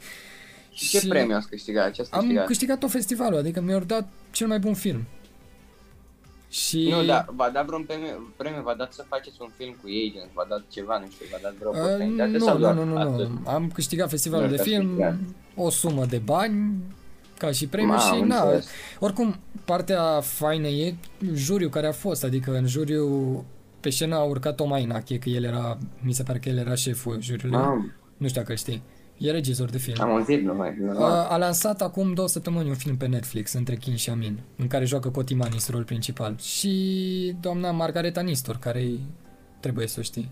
[0.75, 1.91] Și ce premiu ați câștigat?
[1.91, 2.45] Ce ați Am câștigat?
[2.45, 5.05] câștigat tot festivalul, adică mi-au dat cel mai bun film.
[6.49, 6.87] Și...
[6.89, 10.11] Nu, da, v-a dat vreun premiu, premiu v-a dat să faceți un film cu ei,
[10.15, 12.73] gen, v-a dat ceva, nu știu, v-a dat vreo Uh, oportunitate nu, sau nu, doar
[12.73, 13.29] nu, nu, atât?
[13.29, 13.41] nu.
[13.51, 15.15] Am câștigat festivalul Doar de că ați film, câștigat.
[15.55, 16.73] o sumă de bani,
[17.37, 18.67] ca și premiu Ma, și am na, înțeles.
[18.99, 20.95] Oricum, partea faină e
[21.33, 23.45] juriul care a fost, adică în juriu
[23.79, 26.75] pe scenă a urcat Toma Inache, că el era, mi se pare că el era
[26.75, 27.85] șeful juriului, Mamă,
[28.17, 28.83] nu știu dacă îl știi,
[29.17, 30.01] e regizor de film.
[30.01, 31.11] am auzit, nu mai, A, normal.
[31.29, 34.85] a lansat acum două săptămâni un film pe Netflix, Între Chin și Amin, în care
[34.85, 36.35] joacă Coti Manis rol principal.
[36.39, 38.87] Și doamna Margareta Nistor, care
[39.59, 40.29] trebuie să o știi,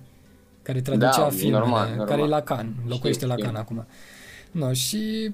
[0.61, 2.07] care traducea Da, filmele, normal, normal.
[2.07, 3.45] care e la Cannes, locuiește la știu.
[3.45, 3.85] Cannes acum.
[4.51, 5.31] No, și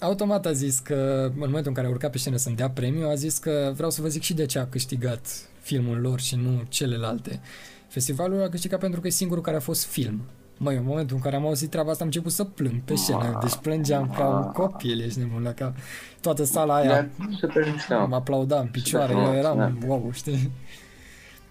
[0.00, 3.08] automat a zis că, în momentul în care a urcat pe scenă să-mi dea premiu,
[3.08, 5.28] a zis că vreau să vă zic și de ce a câștigat
[5.60, 7.40] filmul lor și nu celelalte.
[7.88, 10.20] Festivalul a câștigat pentru că e singurul care a fost film.
[10.58, 13.30] Măi, în momentul în care am auzit treaba asta am început să plâng pe scenă,
[13.32, 14.46] Ma, deci plângeam ca un ma.
[14.46, 15.74] copil, ești nebun, la ca
[16.20, 18.06] toată sala Da, aia super mișto.
[18.06, 19.86] mă aplauda în picioare, eu frumos, eram, da.
[19.86, 20.50] wow, știi?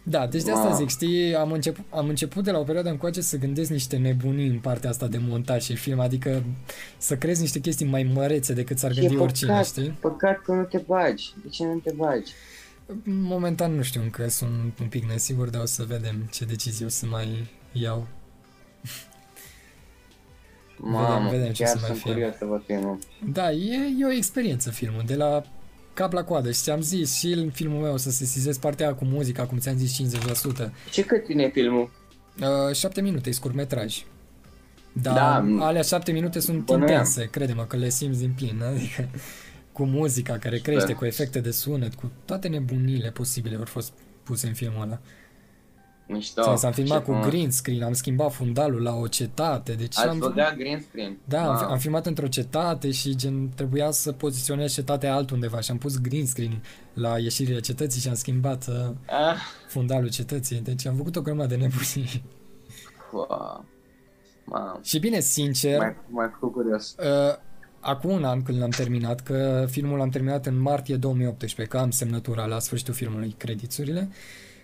[0.03, 0.76] Da, deci de asta Wow.
[0.76, 4.47] zic, știi, am început, am început de la o perioadă încoace să gândesc niște nebunii
[4.47, 6.43] în partea asta de montaj și film, adică
[6.97, 9.89] să crezi niște chestii mai mărețe decât s-ar Și gândi e oricine, păcat, știi?
[9.99, 11.34] păcat că nu te bagi.
[11.43, 12.32] De ce nu te bagi?
[13.03, 16.89] Momentan nu știu încă, sunt un pic nesigur, dar o să vedem ce decizii o
[16.89, 18.08] să mai iau.
[20.78, 22.12] Mamă, vedem ce chiar să mai sunt fie.
[22.12, 22.98] curios să văd filmul.
[23.32, 25.44] Da, e, e o experiență filmul, de la
[25.94, 26.52] cap la coadă.
[26.52, 29.46] Și ți-am zis și în filmul meu o să se sizez partea aia cu muzica,
[29.46, 30.18] cum ți-am zis,
[30.68, 30.72] 50%.
[30.92, 31.92] Ce cât ține filmul?
[32.42, 34.04] Uh, șapte minute, e scurtmetraj.
[34.92, 36.90] Dar Da, da, alea șapte minute sunt bănuiam.
[36.90, 39.10] intense, crede-mă că le simți din plin, adică
[39.72, 40.98] cu muzica care crește, Da.
[40.98, 45.00] cu efecte de sunet, cu toate nebunile posibile au fost puse în filmul ăla.
[46.08, 46.41] Mișto.
[46.45, 47.28] Da, s-am filmat Ce cu frumos.
[47.28, 51.18] green screen, am schimbat fundalul la o cetate, deci Ați am, băgat green screen?
[51.26, 51.70] da, am, Wow.
[51.72, 56.26] am filmat într-o cetate și gen trebuia să poziționez cetatea altundeva și am pus green
[56.26, 58.76] screen la ieșirile cetății și am schimbat uh,
[59.08, 59.36] Ah,
[59.68, 62.24] fundalul cetății, deci am făcut o grămadă de nebunii.
[63.12, 63.66] wow.
[64.47, 64.80] Mamă.
[64.84, 66.95] și bine, sincer, Mai, mai făcut curios.
[66.99, 67.36] Uh,
[67.80, 71.91] acum un an când l-am terminat, că filmul l-am terminat în martie 2018, că am
[71.91, 74.10] semnătura la sfârșitul filmului, crediturile.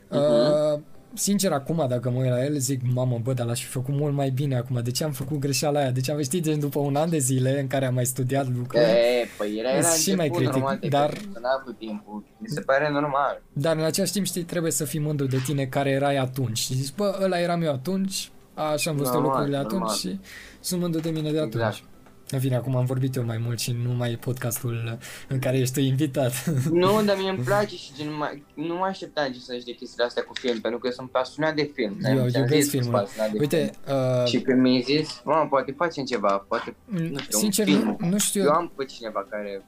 [0.09, 0.83] Uh, Mhm.
[1.13, 4.13] Sincer, acum, dacă mă uit la el, zic, mamă, bă, dar l-aș fi făcut mult
[4.13, 4.79] mai bine acum.
[4.83, 5.91] De ce am făcut greșeala aia?
[5.91, 8.83] De ce am știți, după un an de zile în care am mai studiat lucruri,
[8.83, 12.23] E, păi era, era Și mai început, critic, normal, te dar- perfecționa cu timpul.
[12.37, 13.41] Mi se pare normal.
[13.53, 16.57] dar în același timp, știi, trebuie să fii mândru de tine care erai atunci.
[16.57, 19.95] Și zici, bă, ăla eram eu atunci, așa am văzut eu Normal, lucrurile atunci normal.
[19.97, 20.19] și
[20.59, 21.53] sunt mândru de mine de atunci.
[21.53, 21.83] Exact.
[22.31, 25.57] În fine, acum am vorbit eu mai mult și nu mai e podcastul în care
[25.57, 26.45] ești tu invitat.
[26.71, 29.71] Nu, dar mie îmi place și gen, mai, nu mă așteptam ce să zici de
[29.71, 31.97] chestiile astea cu film, pentru că eu sunt pasionat de film.
[32.03, 32.99] Eu Ți-am iubesc zis că sunt filmul.
[32.99, 33.97] pasionat de Uite, film.
[34.21, 37.79] uh, Și când mi-ai zis, mă, poate facem ceva, poate, nu știu, sincer, un nu,
[37.97, 38.09] film.
[38.09, 39.65] nu știu Eu am pe cineva care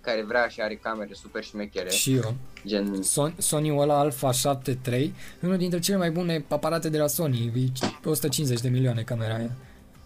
[0.00, 2.34] care vrea și are camere super șmechere, și eu.
[2.66, 7.06] gen, Son- Sony-ul ăla Alpha 7 III, unul dintre cele mai bune aparate de la
[7.06, 7.70] Sony, e
[8.04, 9.50] 150 de milioane camera aia.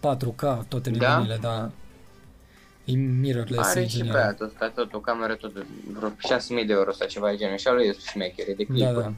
[0.01, 1.09] 4K, toate Da?
[1.09, 1.71] nebunile, da.
[2.85, 4.17] E mirrorless, are e și pe genial.
[4.21, 5.51] aia tot, tot, o cameră tot,
[5.93, 9.03] vreo 6.000 de euro sau ceva de genul și alea e șmechere de Da, clipuri.
[9.03, 9.13] da.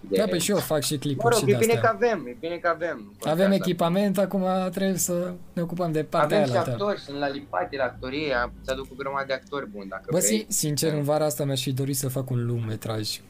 [0.00, 0.16] De...
[0.16, 1.90] Da, pe și eu fac și Mă clipuri rog, și de e bine că astea.
[2.10, 3.12] avem, e bine că avem.
[3.24, 3.54] Avem asta.
[3.54, 7.28] echipament, acum trebuie să ne ocupăm de partea Avem și aia la actori, sunt la
[7.28, 10.28] lipate la actorie, ți aduc o grămadă de actori buni dacă Bă, vrei.
[10.38, 13.20] sin- sincer, în vara asta mi-aș fi dorit să fac un lung metraj.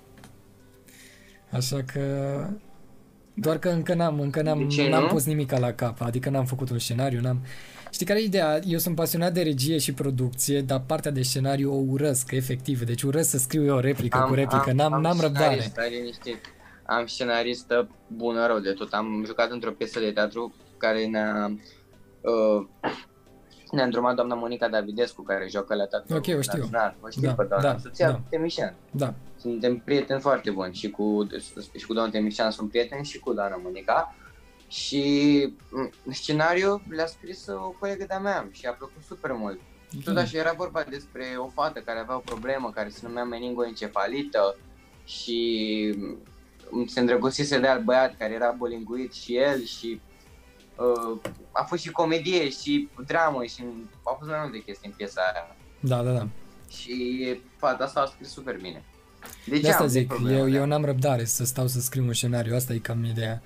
[1.51, 2.01] Așa că...
[3.35, 5.09] Doar că încă n-am, încă n-am, De ce n-am nu?
[5.09, 7.41] pus nimic la cap, adică n-am făcut un scenariu, n-am...
[7.91, 8.61] Știi care e ideea?
[8.67, 12.83] Eu sunt pasionat de regie și producție, dar partea de scenariu o urăsc, efectiv.
[12.83, 15.45] Deci urăsc să scriu eu o replică cu replică, n-am, n-am răbdare.
[15.45, 16.39] scenarist, Stai liniștit.
[16.87, 18.93] Am scenaristă bună rău de tot.
[18.93, 21.51] Am jucat într-o piesă de teatru care ne-a...
[22.21, 22.67] Uh,
[23.75, 26.59] ne-a îndrumat doamna Monica Davidescu, care joacă la teatru Ok, o știu.
[26.59, 26.97] național.
[27.01, 28.21] O știi Da, pe doamna, da, soția da.
[28.29, 28.75] Temișan.
[28.91, 31.27] Da, Suntem prieteni foarte buni și cu,
[31.79, 34.15] și cu doamna Temișan sunt prieteni și cu doamna Monica.
[34.69, 35.03] Și
[35.71, 39.61] m, scenariul le-a scris o colegă de-a mea și a plăcut super mult.
[40.05, 44.57] Tot așa era vorba despre o fată care avea o problemă care se numea meningoencefalită
[45.05, 45.95] și
[46.71, 50.01] mm, se îndrăgostise de alt băiat care era bolinguit și el și
[50.77, 51.21] uh,
[51.53, 53.65] a fost și comedie și dramă și
[54.05, 55.57] a fost mai multe chestii în piesa aia.
[55.81, 56.29] da, da, da.
[56.71, 58.85] Și fata asta a scris super bine.
[59.47, 60.57] Deci De asta am zic, probleme, eu, da.
[60.57, 63.43] eu n-am răbdare să stau să scriu un scenariu, asta e cam ideea.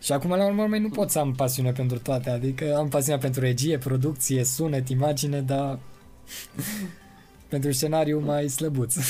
[0.00, 3.18] Și acum, la urmă, urmei, nu pot să am pasiune pentru toate, adică am pasiune
[3.18, 5.78] pentru regie, producție, sunet, imagine, dar
[7.48, 8.94] pentru scenariu mai slăbuț.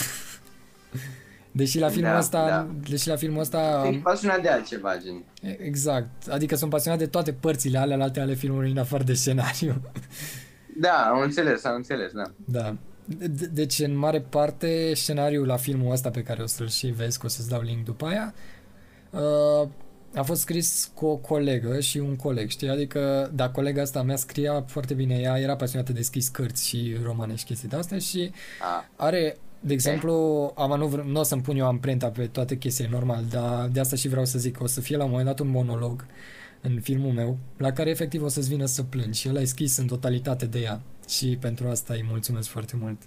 [1.53, 2.69] Deși la filmul Da, ăsta, da.
[2.89, 5.25] deși la filmul ăsta, E pasionat de altceva, gen.
[5.59, 9.83] exact, adică sunt pasionat de toate părțile alea alte ale filmului în afară de scenariu.
[10.81, 12.23] Da, am înțeles, am înțeles, da.
[12.45, 12.77] Da.
[13.07, 17.19] De- Deci, în mare parte, scenariul la filmul ăsta pe care o să-l și vezi,
[17.19, 18.35] că o să-ți dau link după aia,
[19.11, 19.69] uh,
[20.15, 22.69] a fost scris cu o colegă și un coleg, știi?
[22.69, 26.97] Adică, da, colega asta mea scria foarte bine, ea era pasionată de scris cărți și
[27.03, 28.31] romane și chestii de astea și
[28.61, 30.13] A, are, de exemplu,
[30.57, 33.81] am nu, vre- nu o să-mi pun eu amprenta pe toate chestiile, normal, dar de
[33.81, 36.07] asta și vreau să zic că o să fie la un moment dat un monolog
[36.61, 39.77] în filmul meu, la care efectiv o să-ți vină să plângi și ăla e scris
[39.77, 42.99] în totalitate de ea și pentru asta îi mulțumesc foarte mult.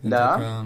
[0.00, 0.26] Da?
[0.26, 0.64] Pentru că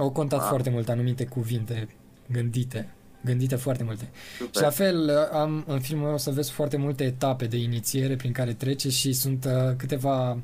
[0.00, 0.48] au contat Wow.
[0.48, 1.88] foarte mult anumite cuvinte
[2.30, 2.94] gândite,
[3.24, 4.08] gândite foarte multe.
[4.36, 4.62] Și super.
[4.62, 8.32] la fel, am, în filmul meu o să vezi foarte multe etape de inițiere prin
[8.32, 10.38] care trece și sunt uh, câteva,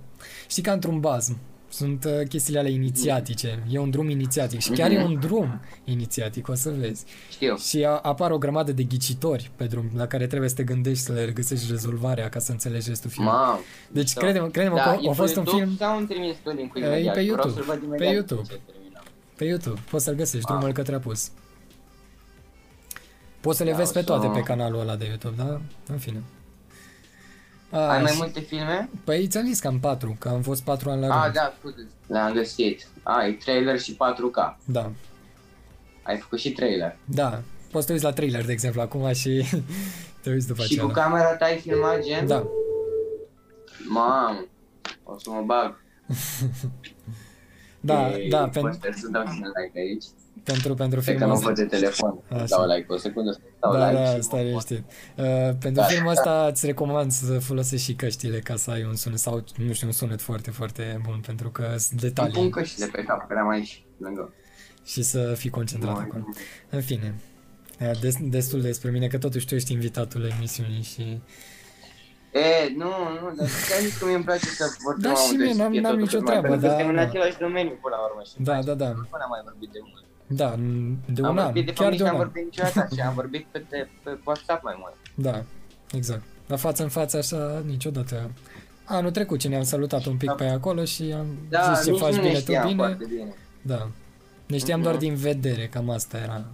[0.48, 1.38] știi ca într-un bazm,
[1.74, 6.48] sunt uh, chestiile ale inițiatice, e un drum inițiatic și chiar e un drum inițiatic,
[6.48, 7.04] o să vezi.
[7.30, 7.56] Știu.
[7.56, 11.04] Și a, apar o grămadă de ghicitori pe drum la care trebuie să te gândești
[11.04, 13.38] să le găsești rezolvarea ca să înțelegi restul filmului.
[13.38, 13.58] Mamă.
[13.92, 14.20] Deci mișto.
[14.20, 16.50] crede-mă, crede-mă Da, că e a pe fost un YouTube film Sau îmi trimis tu
[16.50, 17.14] link-ul E imediat?
[17.14, 17.54] pe Vreau YouTube.
[17.54, 18.42] să-l văd Pe imediat YouTube.
[18.48, 19.02] ce terminăm.
[19.36, 20.56] pe YouTube, poți să-l găsești, Ah.
[20.56, 21.30] drumul către apus.
[23.40, 25.60] Poți să le Da, vezi pe o să- toate pe canalul ăla de YouTube, da?
[25.92, 26.22] În fine.
[27.74, 28.88] A, Ai mai și- multe filme?
[29.04, 31.34] Păi ți-am zis că am patru, că am fost patru ani la Ah, rând.
[31.34, 31.88] da, scuze.
[32.06, 32.86] Le-am găsit.
[33.02, 34.56] Ai trailer și 4K.
[34.64, 34.90] Da,
[36.02, 36.96] Ai făcut și trailer.
[37.04, 37.42] da.
[37.70, 39.44] Poți să te uiți la trailer, de exemplu, acum și
[40.22, 40.84] te uiți după Și aceea.
[40.86, 42.26] cu camera ta ai filmat gen?
[42.26, 42.44] Da,
[43.88, 44.44] Mamă,
[45.04, 45.80] o să mă bag.
[47.84, 50.04] Da, E, da, poți pen, să dau și un like aici.
[50.42, 51.46] pentru, pentru Cred că filmul nu ăsta.
[51.46, 52.18] văd de telefon.
[52.32, 52.44] Așa.
[52.48, 54.78] Dau like o secundă să dau Da, like da, și stai mă- liniștit.
[55.16, 55.24] Uh,
[55.60, 55.82] pentru Da.
[55.82, 59.72] filmul ăsta îți recomand să folosești și căștile ca să ai un sunet sau, nu
[59.72, 63.26] știu, un sunet foarte, foarte bun pentru că sunt Îmi pun detalii căștile pe cap,
[63.28, 64.32] că le-am aici lângă.
[64.84, 66.24] și să fii concentrat Nu, acolo.
[66.70, 67.14] În fine,
[67.80, 71.20] uh, des, destul despre mine, că totuși tu ești invitatul emisiunii și...
[72.42, 72.46] E,
[72.82, 75.44] nu, nu, dar ți-am zis că mie îmi place să vorbim Da, mai și multe
[75.44, 77.00] mie să n-am- fie n-am totul nicio cât mai- treabă, pentru că da, suntem în
[77.02, 77.06] da.
[77.08, 78.88] același domeniu până la urmă și Da, da, da.
[79.00, 80.04] nu până am mai vorbit de mult.
[80.40, 80.50] Da,
[81.16, 82.22] de am un an, vorbit, de chiar fapt de nici un n-am an.
[82.24, 84.94] vorbit niciodată și am vorbit pe, te, pe WhatsApp mai mult.
[85.26, 85.36] Da,
[85.98, 86.22] exact.
[86.52, 87.40] La față în față așa
[87.72, 88.16] niciodată.
[88.84, 90.34] Anul trecut ce ne-am salutat un pic Da.
[90.40, 92.76] pe acolo și am Da, zis ce nici faci nu ne bine, tu știam bine.
[92.76, 93.34] foarte bine.
[93.62, 93.88] Da.
[94.46, 94.88] Ne știam Mhm.
[94.88, 96.44] doar din vedere, cam asta era.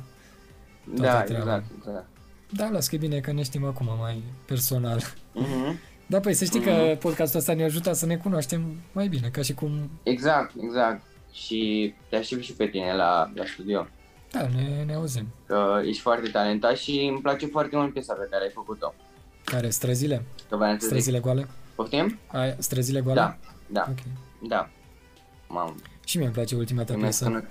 [0.97, 1.55] Toată Da, treaba.
[1.57, 2.07] exact, exact.
[2.53, 5.03] Da, las că e bine că ne știm acum mai personal.
[5.35, 5.79] Mhm.
[6.07, 6.99] Da, păi să știi că Mhm.
[6.99, 8.63] podcastul ăsta ne ajută să ne cunoaștem
[8.93, 11.03] mai bine, ca și cum, Exact, exact.
[11.33, 13.87] Și te aștept și pe tine la, la studio.
[14.33, 15.27] da, ne, ne auzim.
[15.47, 18.95] Că ești foarte talentat și îmi place foarte mult piesa pe care ai făcut-o.
[19.45, 20.23] Care, străzile?
[20.49, 20.89] Că voiam să zic.
[20.89, 21.49] Străzile goale?
[21.75, 22.19] Poftim?
[22.27, 23.21] Ai, străzile goale?
[23.21, 23.99] Da, da, Ok.
[24.49, 24.71] da.
[25.49, 25.75] Mamă,
[26.05, 27.45] Și mie îmi place ultima ta primesc piesă.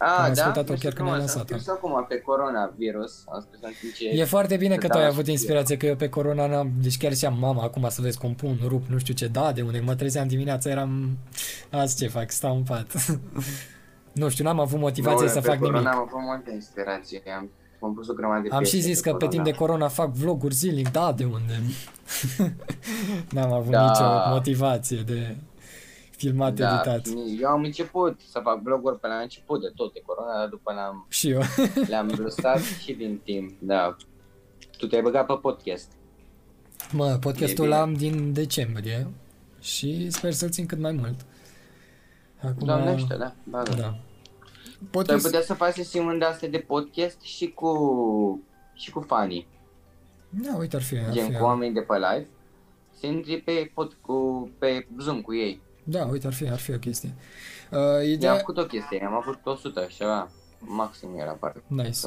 [0.00, 0.20] Notificări.
[0.20, 0.42] Am Ah, da?
[0.42, 1.54] ascultat-o Nu știu chiar când ai frumos, lansat-o.
[1.54, 3.12] Am scris acum pe coronavirus.
[3.32, 4.08] Am scris în timp ce...
[4.20, 5.32] E foarte bine că Că tu ai da, avut știu.
[5.32, 8.86] inspirație, că eu pe corona n-am, deci chiar ziceam, mama, acum să vezi, compun, rup,
[8.86, 11.18] nu știu ce, da, de unde mă trezeam dimineața, eram,
[11.70, 12.86] azi ce fac, stau în pat.
[14.20, 15.92] nu știu, n-am avut motivație Nu, să pe fac corona nimic.
[15.94, 17.22] Am avut multă inspirație.
[17.36, 17.50] Am,
[17.82, 19.72] am pus o grămadă de Am și piese zis că pe timp de corona.
[19.72, 21.60] corona fac vloguri zilnic, da, de unde?
[23.34, 23.84] n-am avut Da.
[23.86, 25.36] nicio motivație de
[26.20, 27.06] filmat, Da, editat.
[27.40, 30.72] eu am început să fac vloguri pe la început de tot de corona, dar după
[30.72, 31.40] le-am, Și eu.
[31.88, 33.96] le-am lăsat și din timp, da.
[34.78, 35.92] Tu te-ai băgat pe podcast.
[36.92, 37.78] Mă, podcastul E bine.
[37.78, 39.06] l-am din decembrie
[39.60, 41.26] și sper să-l țin cât mai mult.
[42.42, 43.74] Acum, Doamne ăștia, da, bagă.
[43.74, 43.82] da.
[43.86, 43.94] Tu
[44.80, 47.70] ai Podcast, putea să faci sesiuni de astea de podcast și cu
[48.74, 49.46] și cu fanii,
[50.30, 52.28] da, uite, ar fi, ar gen fi, cu oameni de pe live,
[53.00, 55.60] să intri pe, pod, cu, pe Zoom cu ei.
[55.90, 57.14] Da, uite, ar fi, ar fi o chestie.
[57.70, 61.62] Uh, Eu am ideea, făcut o chestie, am avut 100 și ceva, maxim era parcă.
[61.66, 61.98] nice.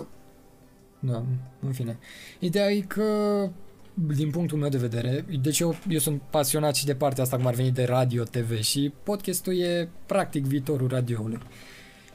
[1.00, 1.24] Da,
[1.60, 1.98] în fine.
[2.40, 3.04] Ideea e că,
[3.94, 7.46] din punctul meu de vedere, deci eu, eu sunt pasionat și de partea asta cum
[7.48, 11.40] ar veni de radio, TV și podcastul e practic viitorul radioului.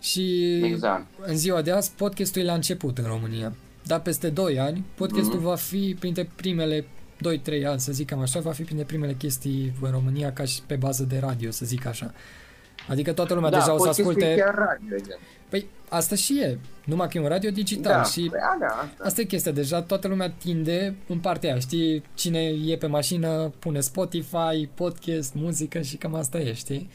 [0.01, 1.07] Și Exact.
[1.21, 3.53] în ziua de azi podcastul e la început în România.
[3.87, 5.45] Dar peste 2 ani, podcastul Mhm.
[5.45, 6.87] va fi printre primele
[7.63, 10.63] 2-3 ani, să zic cam așa, va fi printre primele chestii în România ca și
[10.67, 12.13] pe bază de radio, să zic așa.
[12.89, 14.35] Adică toată lumea deja o să podcastul e asculte...
[14.35, 15.19] chiar radio, gen.
[15.49, 18.67] Păi asta și e, numai că e un radio digital Da, și păi, a, da,
[18.67, 19.05] asta.
[19.05, 22.03] Asta e chestia, deja toată lumea tinde în partea aia, știi?
[22.15, 26.91] Cine e pe mașină pune Spotify, podcast, muzică și cam asta e, știi?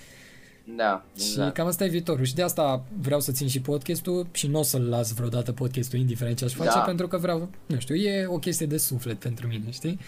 [0.64, 1.54] Da, Și exact.
[1.54, 4.62] cam asta e viitorul și de asta vreau să țin și podcastul și nu o
[4.62, 6.80] să-l las vreodată podcastul indiferent ce aș face Da.
[6.80, 10.00] pentru că vreau, nu știu, e o chestie de suflet pentru mine, știi?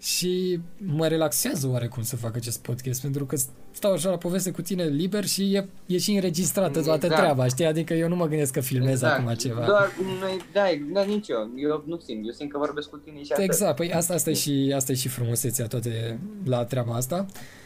[0.00, 3.36] Și mă relaxează oarecum să fac acest podcast pentru că
[3.70, 7.22] stau așa la poveste cu tine liber și e, e și înregistrată toată Exact.
[7.22, 7.64] treaba, știi?
[7.64, 9.64] Adică eu nu mă gândesc că filmez acum ceva.
[9.64, 9.88] Doar
[10.20, 10.62] noi, da,
[10.92, 11.50] da, nici eu.
[11.56, 12.24] Eu nu simt.
[12.26, 13.44] Eu simt că vorbesc cu tine și atât.
[13.44, 17.26] Exact, păi asta, asta, e și, asta e și frumusețea toate la treaba asta.
[17.28, 17.60] Uh,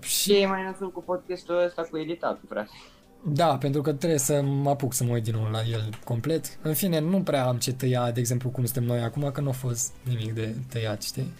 [0.00, 2.68] Și și e mai nasol cu podcastul ăsta cu editatul, frate.
[3.24, 6.58] da, pentru că trebuie să mă apuc să mă uit din nou la el complet.
[6.62, 9.48] În fine, nu prea am ce tăia, de exemplu, cum suntem noi acum, că nu
[9.48, 11.32] a fost nimic de tăiat, știi?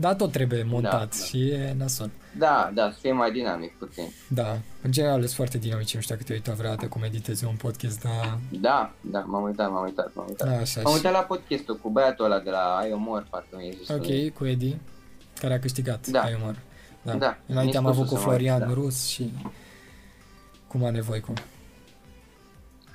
[0.00, 1.24] Dar tot trebuie montat Da, da.
[1.24, 2.10] și e nasol.
[2.38, 4.04] Da, da, să fie mai dinamic puțin.
[4.28, 7.54] Da, în general sunt foarte dinamici, nu știu dacă te-ai uitat vreodată cum editezi un
[7.54, 8.38] podcast, dar...
[8.60, 10.48] Da, da, m-am uitat, m-am uitat, m-am uitat.
[10.48, 10.96] Așa, M-am și...
[10.98, 13.88] uitat la podcastul cu băiatul ăla de la I Omor, parcă mi-e zis.
[13.88, 14.76] Ok, cu Edi,
[15.40, 16.20] care a câștigat Da.
[16.20, 16.56] ai umor.
[17.02, 17.14] Da.
[17.14, 18.74] Da, Înainte am mi-e avut spus cu să mă uit, Florian da.
[18.80, 19.32] Rus și
[20.66, 21.32] cu Mane Voicu.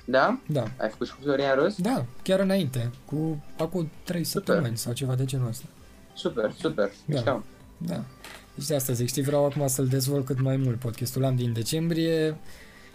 [0.04, 0.40] Da?
[0.46, 0.62] Da.
[0.80, 1.76] Ai făcut și cu Florian Rus?
[1.76, 5.64] Da, chiar înainte, cu acum 3 săptămâni sau ceva de genul ăsta.
[6.14, 7.14] Super, super, Da.
[7.14, 7.42] mișto.
[7.78, 8.04] Da.
[8.54, 10.78] Deci de asta zic, știi, vreau acum să-l dezvolt cât mai mult.
[10.78, 12.36] Podcastul am din decembrie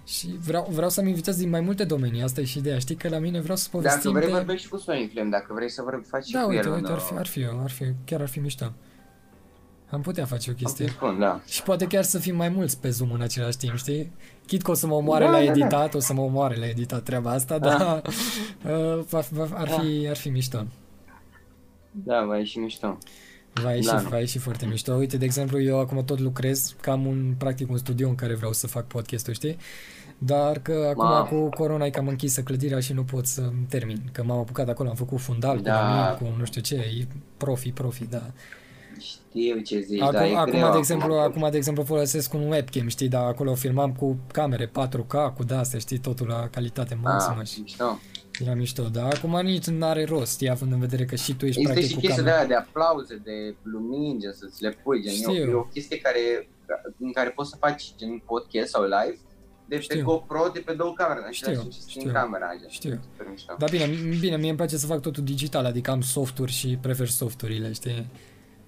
[0.06, 2.22] și vreau, vreau să-mi invitez din mai multe domenii.
[2.24, 4.34] Asta e și ideea, știi, că la mine vreau să Dacă povestim vrei de...
[4.34, 6.74] vorbești și cu Sonic Flame, dacă vrei să vorbi, faci și Da, cu uite, el
[6.74, 8.74] uite, un, ar fi, ar fi, ar fi, chiar ar fi mișto.
[9.92, 10.86] Am putea face o Am chestie.
[10.88, 11.42] să spun, da.
[11.48, 14.12] Și poate chiar să fim mai mulți pe Zoom în același timp, știi?
[14.48, 15.50] Chit că o să mă omoare Da, la da, da.
[15.52, 17.78] editat, o să mă omoare la editat treaba asta, Da.
[17.78, 18.02] dar
[18.98, 20.66] uh, va, va, ar, fi, ar fi mișto.
[21.92, 22.98] Da, va ieși mișto.
[23.54, 24.10] Va ieși, Da, nu.
[24.10, 24.94] va ieși foarte mișto.
[24.94, 28.36] Uite, de exemplu, eu acum tot lucrez, că am un, practic un studio în care
[28.36, 29.58] vreau să fac podcastul, știi?
[30.18, 31.26] Dar că acum Mamă.
[31.26, 34.02] cu corona e cam închisă clădirea și nu pot să termin.
[34.12, 35.72] Că m-am apucat acolo, am făcut fundal Da.
[35.74, 38.22] cu nimic, cu nu știu ce, e profi, profi, da.
[39.00, 42.50] Știu ce zici, Acum, dar e acum, greu de exemplu, acum, de exemplu, folosesc un
[42.50, 47.38] webcam, știi, dar acolo filmam cu camere 4K, cu de-astea, știi, totul la calitate maximă
[47.40, 48.00] Ah, și mișto.
[48.42, 51.46] era mișto, dar acum nici nu are rost, știi, având în vedere că și tu
[51.46, 52.38] ești Există practic și cu chestii de camera.
[52.40, 55.50] aia de aplauze, de lumini, gen să-ți le pui, gen, e o, Știu.
[55.50, 56.50] e o chestie care,
[57.00, 59.20] în care poți să faci gen podcast sau live,
[59.68, 60.04] de pe Știu.
[60.04, 62.08] GoPro, de pe două camere, în Știu, același timp și știu.
[62.08, 62.70] în camera, gen.
[62.70, 63.00] Știu.
[63.12, 63.56] Super mișto.
[63.60, 63.86] Dar bine,
[64.20, 68.08] bine, mie îmi place să fac totul digital, adică am softuri și prefer softurile, știi,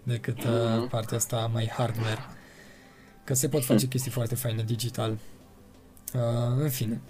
[0.04, 0.88] decât uh, Mhm.
[0.88, 2.20] partea asta mai hardware.
[3.24, 5.12] Că se pot face chestii foarte faine digital.
[6.14, 6.20] Uh,
[6.62, 7.02] în fine,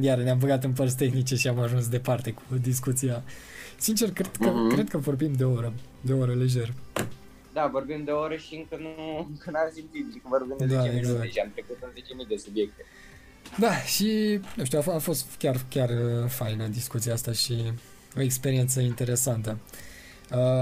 [0.00, 3.22] iar ne-am băgat în părți tehnice și am ajuns departe cu discuția.
[3.78, 4.68] Sincer, cred că, Mhm.
[4.74, 6.72] cred că vorbim de o oră, de o oră lejer.
[7.52, 10.80] Da, vorbim de ore și încă nu, încă n-am simțit, zic că vorbim de Da,
[10.80, 11.32] 10 minute exact.
[11.32, 12.82] și am trecut în 10.000 de subiecte.
[13.58, 17.72] Da, și, nu știu, a, f- a fost chiar, chiar uh, faină discuția asta și
[18.16, 19.58] o experiență interesantă.
[19.62, 19.86] Uh,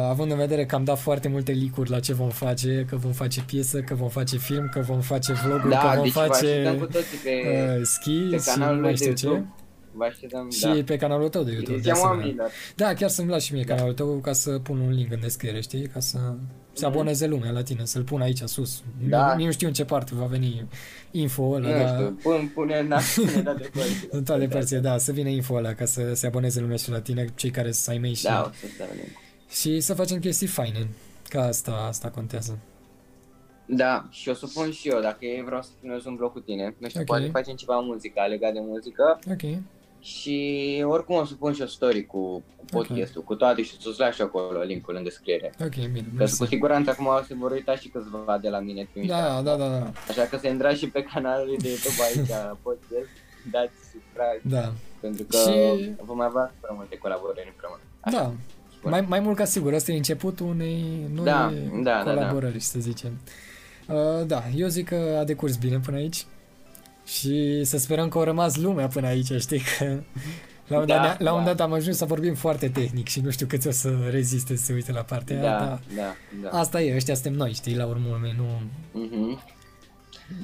[0.08, 3.12] având în vedere că am dat foarte multe licuri la ce vom face, că vom
[3.12, 6.20] face piesă, că vom face film, că vom face vloguri, Da, că vom deci vă
[6.20, 7.30] așteptăm cu face toții pe,
[7.78, 9.26] uh, ski pe și canalul nu meu mai de știu ce.
[9.26, 9.48] YouTube.
[9.92, 10.82] Vă așteptăm, Și da.
[10.84, 11.72] pe canalul tău de YouTube.
[11.76, 12.18] de Ziceam asemenea.
[12.20, 12.50] oamenilor.
[12.76, 15.60] Da, chiar să-mi lași și mie canalul tău ca să pun un link în descriere,
[15.60, 15.86] știi?
[15.86, 16.18] Ca să
[16.72, 18.82] se aboneze lumea la tine, să-l pun aici sus.
[19.00, 19.08] Mhm.
[19.08, 19.34] Da.
[19.36, 20.66] Nu, nu știu în ce parte va veni
[21.10, 24.08] info ăla, Nu dar știu, pun, pune, na, pune toate părțile.
[24.10, 27.00] în toate părțile, da, să vină info ăla ca să se aboneze lumea și la
[27.00, 29.08] tine, cei care sunt ai mei și, Da, o să te vedem.
[29.48, 30.88] Și să facem chestii faine.
[31.28, 32.58] Ca asta, asta contează.
[33.66, 36.40] Da, și o să pun și eu, dacă e vreau să filmez un vlog cu
[36.40, 36.74] tine.
[36.78, 37.06] Nu știu, Ok.
[37.06, 39.18] poate facem ceva muzică, legat de muzică.
[39.30, 39.58] Ok,
[40.00, 42.18] Și oricum o să pun și o story cu,
[42.56, 45.52] cu podcastul, cu toate și o să-ți lași acolo linkul în descriere.
[45.60, 46.38] ok, bine, Că mersi.
[46.38, 49.16] cu siguranță acum se vor uita și câțiva de la mine pe Insta.
[49.22, 53.08] Da, da, da, da, Așa că să intrați și pe canalul de YouTube aici, podcast,
[53.50, 54.72] dați subscribe, da.
[55.00, 57.80] pentru că Și- vom avea prea multe colaborări împreună.
[58.00, 58.38] Așa Da, spun.
[58.90, 60.84] Mai, mai mult ca sigur, ăsta e începutul unei
[61.14, 63.18] noi Da, da, da, colaborări, să zicem.
[63.88, 66.26] Uh, da, eu zic că a decurs bine până aici
[67.06, 69.84] și să sperăm că au rămas lumea până aici, știi că
[70.66, 71.50] la un, Da, dat, ne- la un da.
[71.50, 74.64] dat am ajuns să vorbim foarte tehnic și nu știu câți o să reziste să
[74.64, 76.14] se uite la partea aia, Da, dar da,
[76.50, 76.58] da.
[76.58, 78.44] asta e, ăștia suntem noi, știi, la urmă urmei, nu...
[78.92, 79.40] Mhm.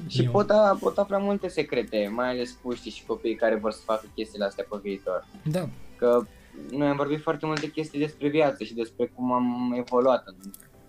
[0.07, 0.31] Și eu.
[0.31, 4.05] pot, a, pot afla multe secrete, mai ales puștii și copiii care vor să facă
[4.15, 5.25] chestiile astea pe viitor.
[5.43, 6.25] Da, Că
[6.71, 10.35] noi am vorbit foarte multe chestii despre viață și despre cum am evoluat în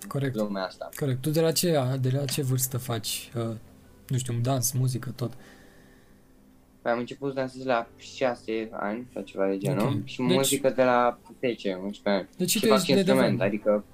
[0.09, 0.89] corect, lumea asta.
[0.99, 1.21] corect.
[1.21, 3.55] Tu de la ce, de la ce vârstă faci, uh,
[4.09, 5.33] nu știu, dans, muzică, tot?
[6.83, 10.05] Păi am început să dansez la 6 ani sau ceva de genul Ok.
[10.05, 12.29] și Deci- muzică de la 10, 11 ani.
[12.37, 13.47] Deci și tu fac ești de instrument, devan.
[13.47, 13.85] adică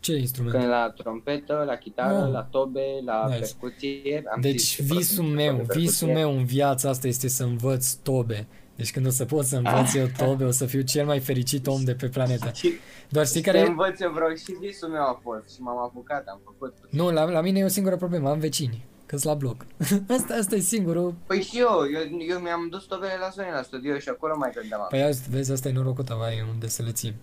[0.00, 0.54] Ce instrument?
[0.54, 2.32] când la trompetă, la chitară, Oh.
[2.32, 3.38] la tobe, la Nice.
[3.38, 4.22] percuție.
[4.34, 5.80] Am Deci și visul de meu, percuție.
[5.80, 8.46] visul meu în viața asta este să învăț tobe.
[8.82, 11.66] Deci când o să pot să învăț eu tobe, o să fiu cel mai fericit
[11.66, 12.50] om de pe planetă.
[12.54, 12.72] Și
[13.08, 13.66] Doar știi să care...
[13.66, 16.74] învăț eu vreau și visul meu a fost și m-am apucat, am făcut.
[16.90, 18.84] Nu, la, la mine e o singură problemă, am vecini.
[19.06, 19.64] că la bloc.
[20.16, 21.14] asta, asta e singurul.
[21.26, 24.50] Păi și eu, eu, eu mi-am dus tobele la Sony la studio și acolo mai
[24.54, 24.86] gândeam.
[24.88, 27.14] Păi azi, vezi, asta e norocul tău, ai unde să le ții.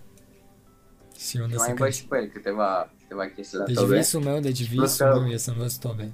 [1.28, 1.96] Și unde Și să mai învăț cânti.
[1.98, 3.96] și pe el câteva, câteva chestii la Deci tobe.
[3.96, 6.12] visul meu, deci Plus visul că- meu e să învăț tobe.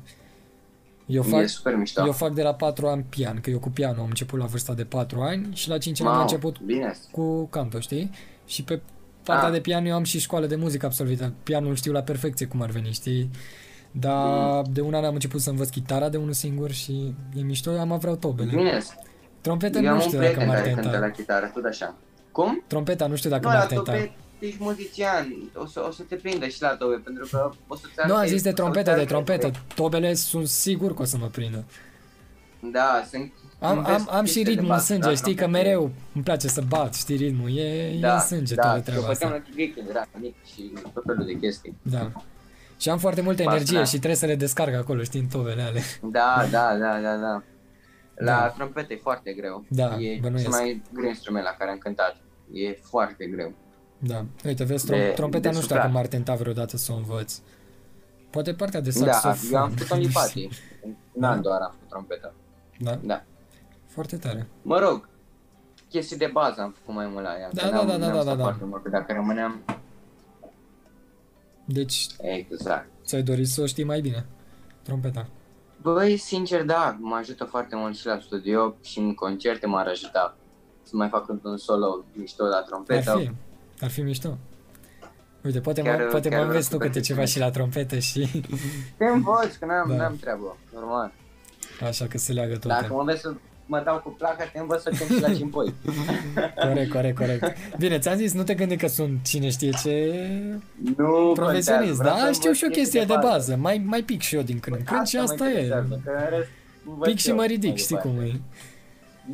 [1.07, 2.05] Eu E fac, super mișto.
[2.07, 4.73] eu fac de la 4 ani pian, că eu cu pianul am început la vârsta
[4.75, 6.95] de 4 ani și la 5 ani am Wow, început Bine.
[7.11, 8.11] cu canto, știi?
[8.47, 8.81] Și pe
[9.23, 9.53] partea Ah.
[9.53, 11.33] de pian eu am și școală de muzică absolvită.
[11.43, 13.31] Pianul știu la perfecție cum ar veni, știi?
[13.91, 17.71] Dar de un an am început să învăț chitara de unul singur și e mișto,
[17.71, 18.51] am vreau tobele.
[18.57, 18.83] Bine.
[19.41, 21.11] Trompeta Eu nu am un știu dacă prieten m-ar care cântă la tenta.
[21.17, 21.95] chitară, tot așa.
[22.33, 22.63] Cum?
[22.67, 23.83] Trompeta nu știu dacă nu, m-ar la tenta.
[23.93, 27.77] tobe ești muzician, o să, o să te prindă și la tobe, pentru că o
[27.77, 29.51] să-ți Nu, am arate- zis de o să-ți trompetă, de arate- trompetă.
[29.75, 31.65] Tobele sunt sigur că o să mă prindă.
[32.73, 33.33] Da, sunt...
[33.61, 35.65] Am, înveți am, am și chestii de ritmul în bază, sânge, da, știi că trompete.
[35.65, 38.83] mereu îmi place să bat, știi ritmul, e, e da, în sânge da, toată eu
[38.83, 39.43] treaba făceam asta.
[39.49, 41.77] la Tigre când era mic și tot felul de chestii.
[41.83, 42.11] Da.
[42.79, 43.57] Și am foarte multă Pasna.
[43.59, 45.81] energie și trebuie să le descarc acolo, știi, în tobele ale.
[46.03, 47.43] Da, da, da, da, da.
[48.15, 48.49] La Da.
[48.57, 49.65] trompete e foarte greu.
[49.69, 50.43] Da, e bănuiesc.
[50.51, 52.17] cel mai greu instrument la care am cântat.
[52.53, 53.53] E foarte greu.
[53.99, 54.25] Da.
[54.45, 55.93] Uite, vezi, De- trom- trompeta de nu știu dacă suflat.
[55.93, 57.39] m-ar tenta vreodată să o învăț.
[58.31, 59.53] Poate partea de Da, saxofon.
[59.57, 60.49] eu am făcut în Lipati.
[60.85, 61.29] Un Da.
[61.31, 62.35] an doar am făcut trompetă.
[62.79, 63.25] Da, Da.
[63.87, 64.47] foarte tare.
[64.63, 65.09] Mă rog,
[65.89, 67.51] chestii de bază am făcut mai mult la ea.
[67.53, 68.43] Da, că da, n-am- da, da, n-am da, stat da.
[68.43, 69.61] foarte mult, că dacă rămâneam...
[71.65, 72.89] Deci, Exact.
[73.05, 74.27] ți-ai dorit să o știi mai bine,
[74.83, 75.27] trompeta.
[75.83, 80.37] Băi, sincer, da, mă ajută foarte mult și la studio și în concerte m-ar ajuta
[80.83, 83.17] să mai fac un solo mișto la Ar trompetă.
[83.19, 83.31] fi,
[83.81, 84.39] ar fi mișto.
[85.45, 87.25] Uite, poate, Chiar- mă, poate chiar mă vreau înveți să tu câte perfecționez.
[87.31, 88.43] ceva și la trompetă și
[88.97, 89.95] Te învăț, că n-am, Da.
[89.97, 91.13] n-am treabă, normal.
[91.87, 92.71] așa că se leagă tot.
[92.71, 93.33] Dacă mă vezi să
[93.67, 95.75] mă dau cu placa, te învăț să cânt și la cimpoi.
[96.63, 97.77] Corect, corect, corect.
[97.79, 100.13] Bine, ți-am zis, nu te gândi că sunt cine știe ce
[100.97, 102.25] Nu profesionist, contează, vreau da?
[102.25, 103.57] să Știu învăț și o chestie de bază.
[103.57, 105.49] Mai, mai pic și eu din când în când și mă asta e.
[105.49, 106.49] interesează, că în rest
[106.89, 108.09] învăț Pic și eu mă mai ridic, știi departe.
[108.19, 108.41] cum e.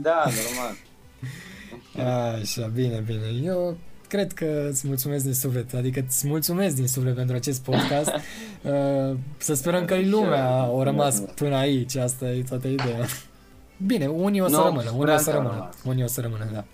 [0.01, 0.75] Da, normal.
[2.41, 3.27] Așa, bine, bine.
[3.45, 3.77] Eu
[4.13, 8.11] cred că îți mulțumesc din suflet, adică îți mulțumesc din suflet pentru acest podcast.
[8.65, 10.81] Uh, să sperăm că Și lumea eu.
[10.81, 13.07] a rămas până aici, asta e toată ideea.
[13.87, 15.75] Bine, unii o să Nu, rămână, unii o speranța să a rămână, rămas.
[15.85, 16.65] unii o să rămână, da.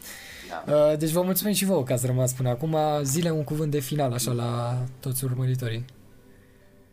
[0.67, 0.73] Da.
[0.91, 2.77] Uh, Deci vă mulțumim și vouă că ați rămas până acum.
[3.03, 5.85] Zile un cuvânt de final așa la toți urmăritorii.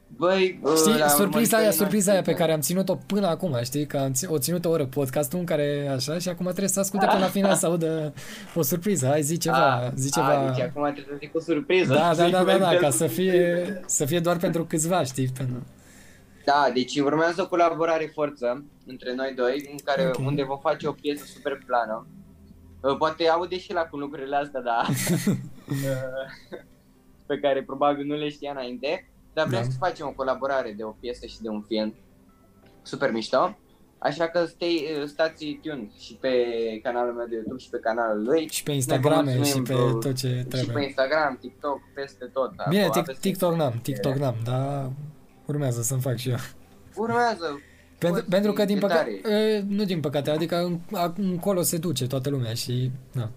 [0.08, 3.58] Băi, Știi, la surpriza aia, urmăritorii surpriza aia pe noștri, care am ținut-o până acum,
[3.64, 6.68] știi, că am ț- o ținut o oră podcastul în care așa și acum trebuie
[6.68, 8.14] să asculte până la final să audă
[8.56, 9.08] o surpriză.
[9.08, 10.28] Hai, zi ceva, A, zi ceva.
[10.38, 11.94] A, deci acum trebuie să zic o surpriză.
[11.94, 13.84] Da, da, Zic da, da, da, imediat ca o să fie, surpriză.
[13.86, 15.28] să fie doar pentru câțiva, știi?
[15.38, 15.64] Pentru...
[16.46, 20.26] Da, deci urmează o colaborare forță între noi doi, în care, Ok.
[20.26, 22.08] unde vom face o piesă super plană.
[22.82, 24.82] Uh, Poate aude și la cu lucrurile astea, da.
[24.88, 25.36] Uh,
[27.30, 29.10] pe care probabil nu le știa înainte.
[29.36, 29.70] Dar vrem Da.
[29.70, 31.94] să facem o colaborare de o piesă și de un film.
[32.82, 33.58] Super mișto.
[33.98, 36.30] Așa că stay, uh, stați tuned și pe
[36.84, 38.48] canalul meu de YouTube și pe canalul lui.
[38.52, 39.92] Și pe Instagram și mulțumim, pe bro.
[39.94, 40.84] tot ce Și pe trebuie.
[40.84, 42.52] Instagram, TikTok, peste tot.
[42.70, 44.92] Bine, Acolo tic- aveți- TikTok n-am, TikTok n-am, dar
[45.46, 46.36] urmează să-mi fac și eu.
[46.96, 47.46] Urmează.
[48.00, 49.66] Pentru, Poți pentru că, fi din de păcate, tare.
[49.68, 53.30] nu din păcate, adică în- ac- încolo se duce toată lumea și na,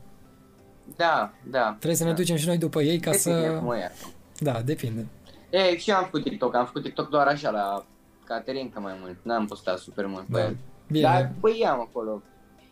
[0.97, 1.69] Da, da.
[1.79, 2.17] trebuie să ne da.
[2.17, 3.59] ducem și noi după ei ca Depinde să...
[3.63, 3.93] cum e.
[4.39, 5.07] Da, depinde.
[5.51, 7.85] E, și eu am făcut TikTok, am făcut TikTok doar așa la
[8.25, 10.45] Caterinca mai mult, n-am postat super mult pe Da.
[10.45, 10.57] el.
[10.91, 12.23] Bine, Dar băi am acolo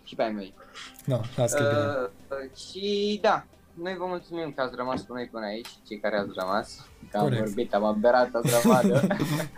[0.04, 0.54] și pe ai mei.
[1.04, 1.80] nu, las că e bine.
[1.80, 5.98] Uh, uh, și da, noi vă mulțumim că ați rămas cu noi până aici, cei
[6.00, 6.86] care ați rămas.
[7.10, 7.44] Că am Corect.
[7.44, 9.06] vorbit, am aberat o grămadă.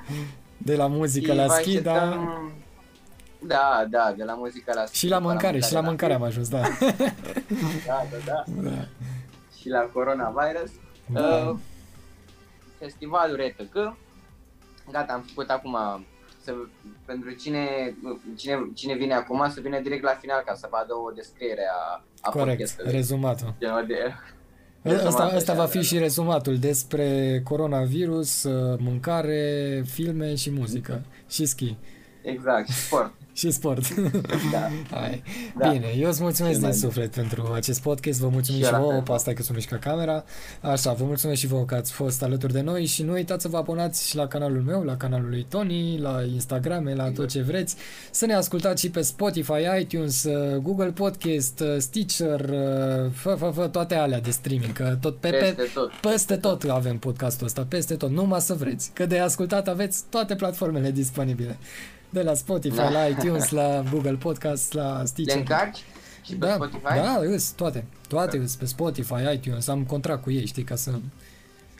[0.56, 2.52] De la muzică Și la vă ski, da, așteptăm-
[3.46, 6.60] Da, da, de la muzică la și la mâncare, și la mâncare am ajuns, da.
[7.86, 8.44] Da, da, da.
[8.62, 8.70] da.
[9.58, 10.70] Și la coronavirus.
[11.12, 11.20] Da.
[11.20, 11.56] Uh,
[12.78, 13.96] festivalul RTC.
[14.90, 15.76] Gata, am făcut acum
[16.42, 16.54] să,
[17.04, 17.94] pentru cine,
[18.36, 22.04] cine, cine vine acum să vină direct la final ca să vadă o descriere a,
[22.20, 22.92] a Corect, podcastului.
[22.92, 23.54] rezumatul.
[23.58, 24.14] Genul de,
[24.84, 25.82] Ăsta, Rezumat ăsta așa, va fi da.
[25.82, 31.02] și rezumatul despre coronavirus, uh, mâncare, filme și muzică.
[31.28, 31.76] Și ski.
[32.22, 33.12] exact, și sport.
[33.39, 33.95] Și sport.
[34.53, 34.68] Da.
[34.91, 35.22] Hai.
[35.59, 35.68] Da.
[35.70, 38.72] Bine, eu îți mulțumesc Ce din mai- suflet pentru acest podcast, vă mulțumim Și și,
[38.72, 39.03] eu la vouă, fel.
[39.03, 40.24] pe asta că sunt mișca camera.
[40.61, 43.49] Așa, vă mulțumesc și vouă că ați fost alături de noi și nu uitați să
[43.49, 47.43] vă abonați și la canalul meu, la canalul lui Tony, la Instagram, la tot ce
[47.43, 47.76] vreți.
[48.11, 53.51] Să ne ascultați și pe Spotify, iTunes, uh, Google Podcast, uh, Stitcher, uh, fă, fă,
[53.55, 55.91] fă, toate alea de streaming, că tot pe, pe, Peste tot.
[55.93, 58.91] peste tot avem podcastul ăsta, peste tot, numai să vreți.
[58.95, 61.57] Că de ascultat aveți toate platformele disponibile.
[62.11, 62.90] De la Spotify, Da.
[62.90, 65.36] la iTunes, la Google Podcast, la Le Stitcher.
[65.38, 65.78] încarci
[66.24, 66.82] și pe Da, Spotify?
[66.94, 67.84] da, îs, toate.
[68.09, 70.90] Toate îs pe Spotify, iTunes, am contract cu ei, știi, ca să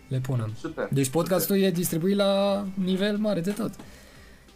[0.09, 0.53] le punem.
[0.61, 0.89] Super.
[0.93, 3.71] Deci podcastul e distribuit la nivel mare de tot.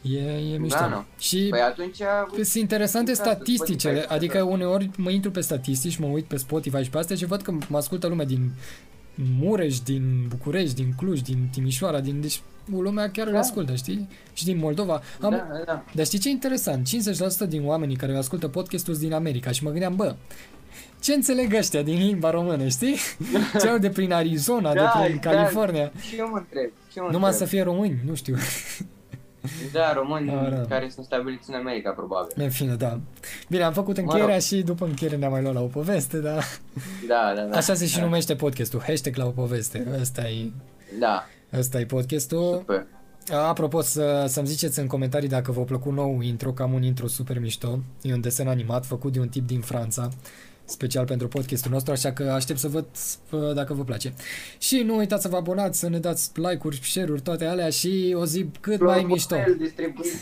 [0.02, 0.88] E, e mișto.
[0.88, 1.04] nu.
[1.18, 1.96] Și Păi atunci...
[2.32, 4.44] sunt interesante Uitați, statisticele, Spotify, adică da.
[4.44, 7.54] uneori mă intru pe statistici, mă uit pe Spotify și pe astea și văd că
[7.68, 8.50] mă ascultă lumea din
[9.14, 12.40] Mureș, din București, din Cluj, din Timișoara, din deci
[12.70, 13.38] lumea chiar îl Da.
[13.38, 14.08] ascultă, știi?
[14.32, 15.02] Și din Moldova.
[15.20, 15.84] Am, Da, da, da.
[15.94, 16.86] dar știi ce e interesant?
[16.86, 20.14] 50% din oamenii care ascultă podcastul sunt din America și mă gândeam, bă,
[21.00, 22.96] ce înțeleg ăștia din limba română, știi?
[23.60, 25.30] Ce au de prin Arizona, de Da, prin da.
[25.30, 25.92] California.
[26.08, 26.70] Și eu mă întreb.
[26.90, 27.48] Și eu mă Numai să întreb.
[27.62, 28.36] fie români, nu știu.
[29.72, 30.60] Da, români Da, da.
[30.68, 32.32] care sunt stabiliți în America, probabil.
[32.36, 33.00] În fine, da.
[33.48, 34.42] Bine, am făcut Mă încheierea rog.
[34.42, 36.38] și după încheiere ne-am mai luat la o poveste, da.
[37.08, 37.56] Da, da, da.
[37.56, 38.02] Așa se și da.
[38.04, 39.86] numește podcastul, hashtag la o poveste.
[40.00, 40.50] Ăsta e,
[40.98, 41.24] Da,
[41.58, 42.54] ăsta e podcastul.
[42.58, 42.86] super.
[43.32, 47.06] Apropo, să, să-mi ziceți în comentarii dacă v-a plăcut nou intro, că am un intro
[47.06, 47.78] super mișto.
[48.02, 50.08] E un desen animat făcut de un tip din Franța,
[50.64, 52.86] special pentru podcastul nostru, așa că aștept să văd
[53.30, 54.14] uh, dacă vă place.
[54.58, 58.24] Și nu uitați să vă abonați, să ne dați like-uri, share-uri, toate alea și o
[58.24, 59.36] zi cât mai mișto.
[59.58, 60.16] Distribuiți.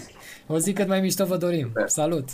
[0.47, 1.67] O zi cât mai mișto vă dorim.
[1.67, 1.89] Super.
[1.89, 2.29] Salut!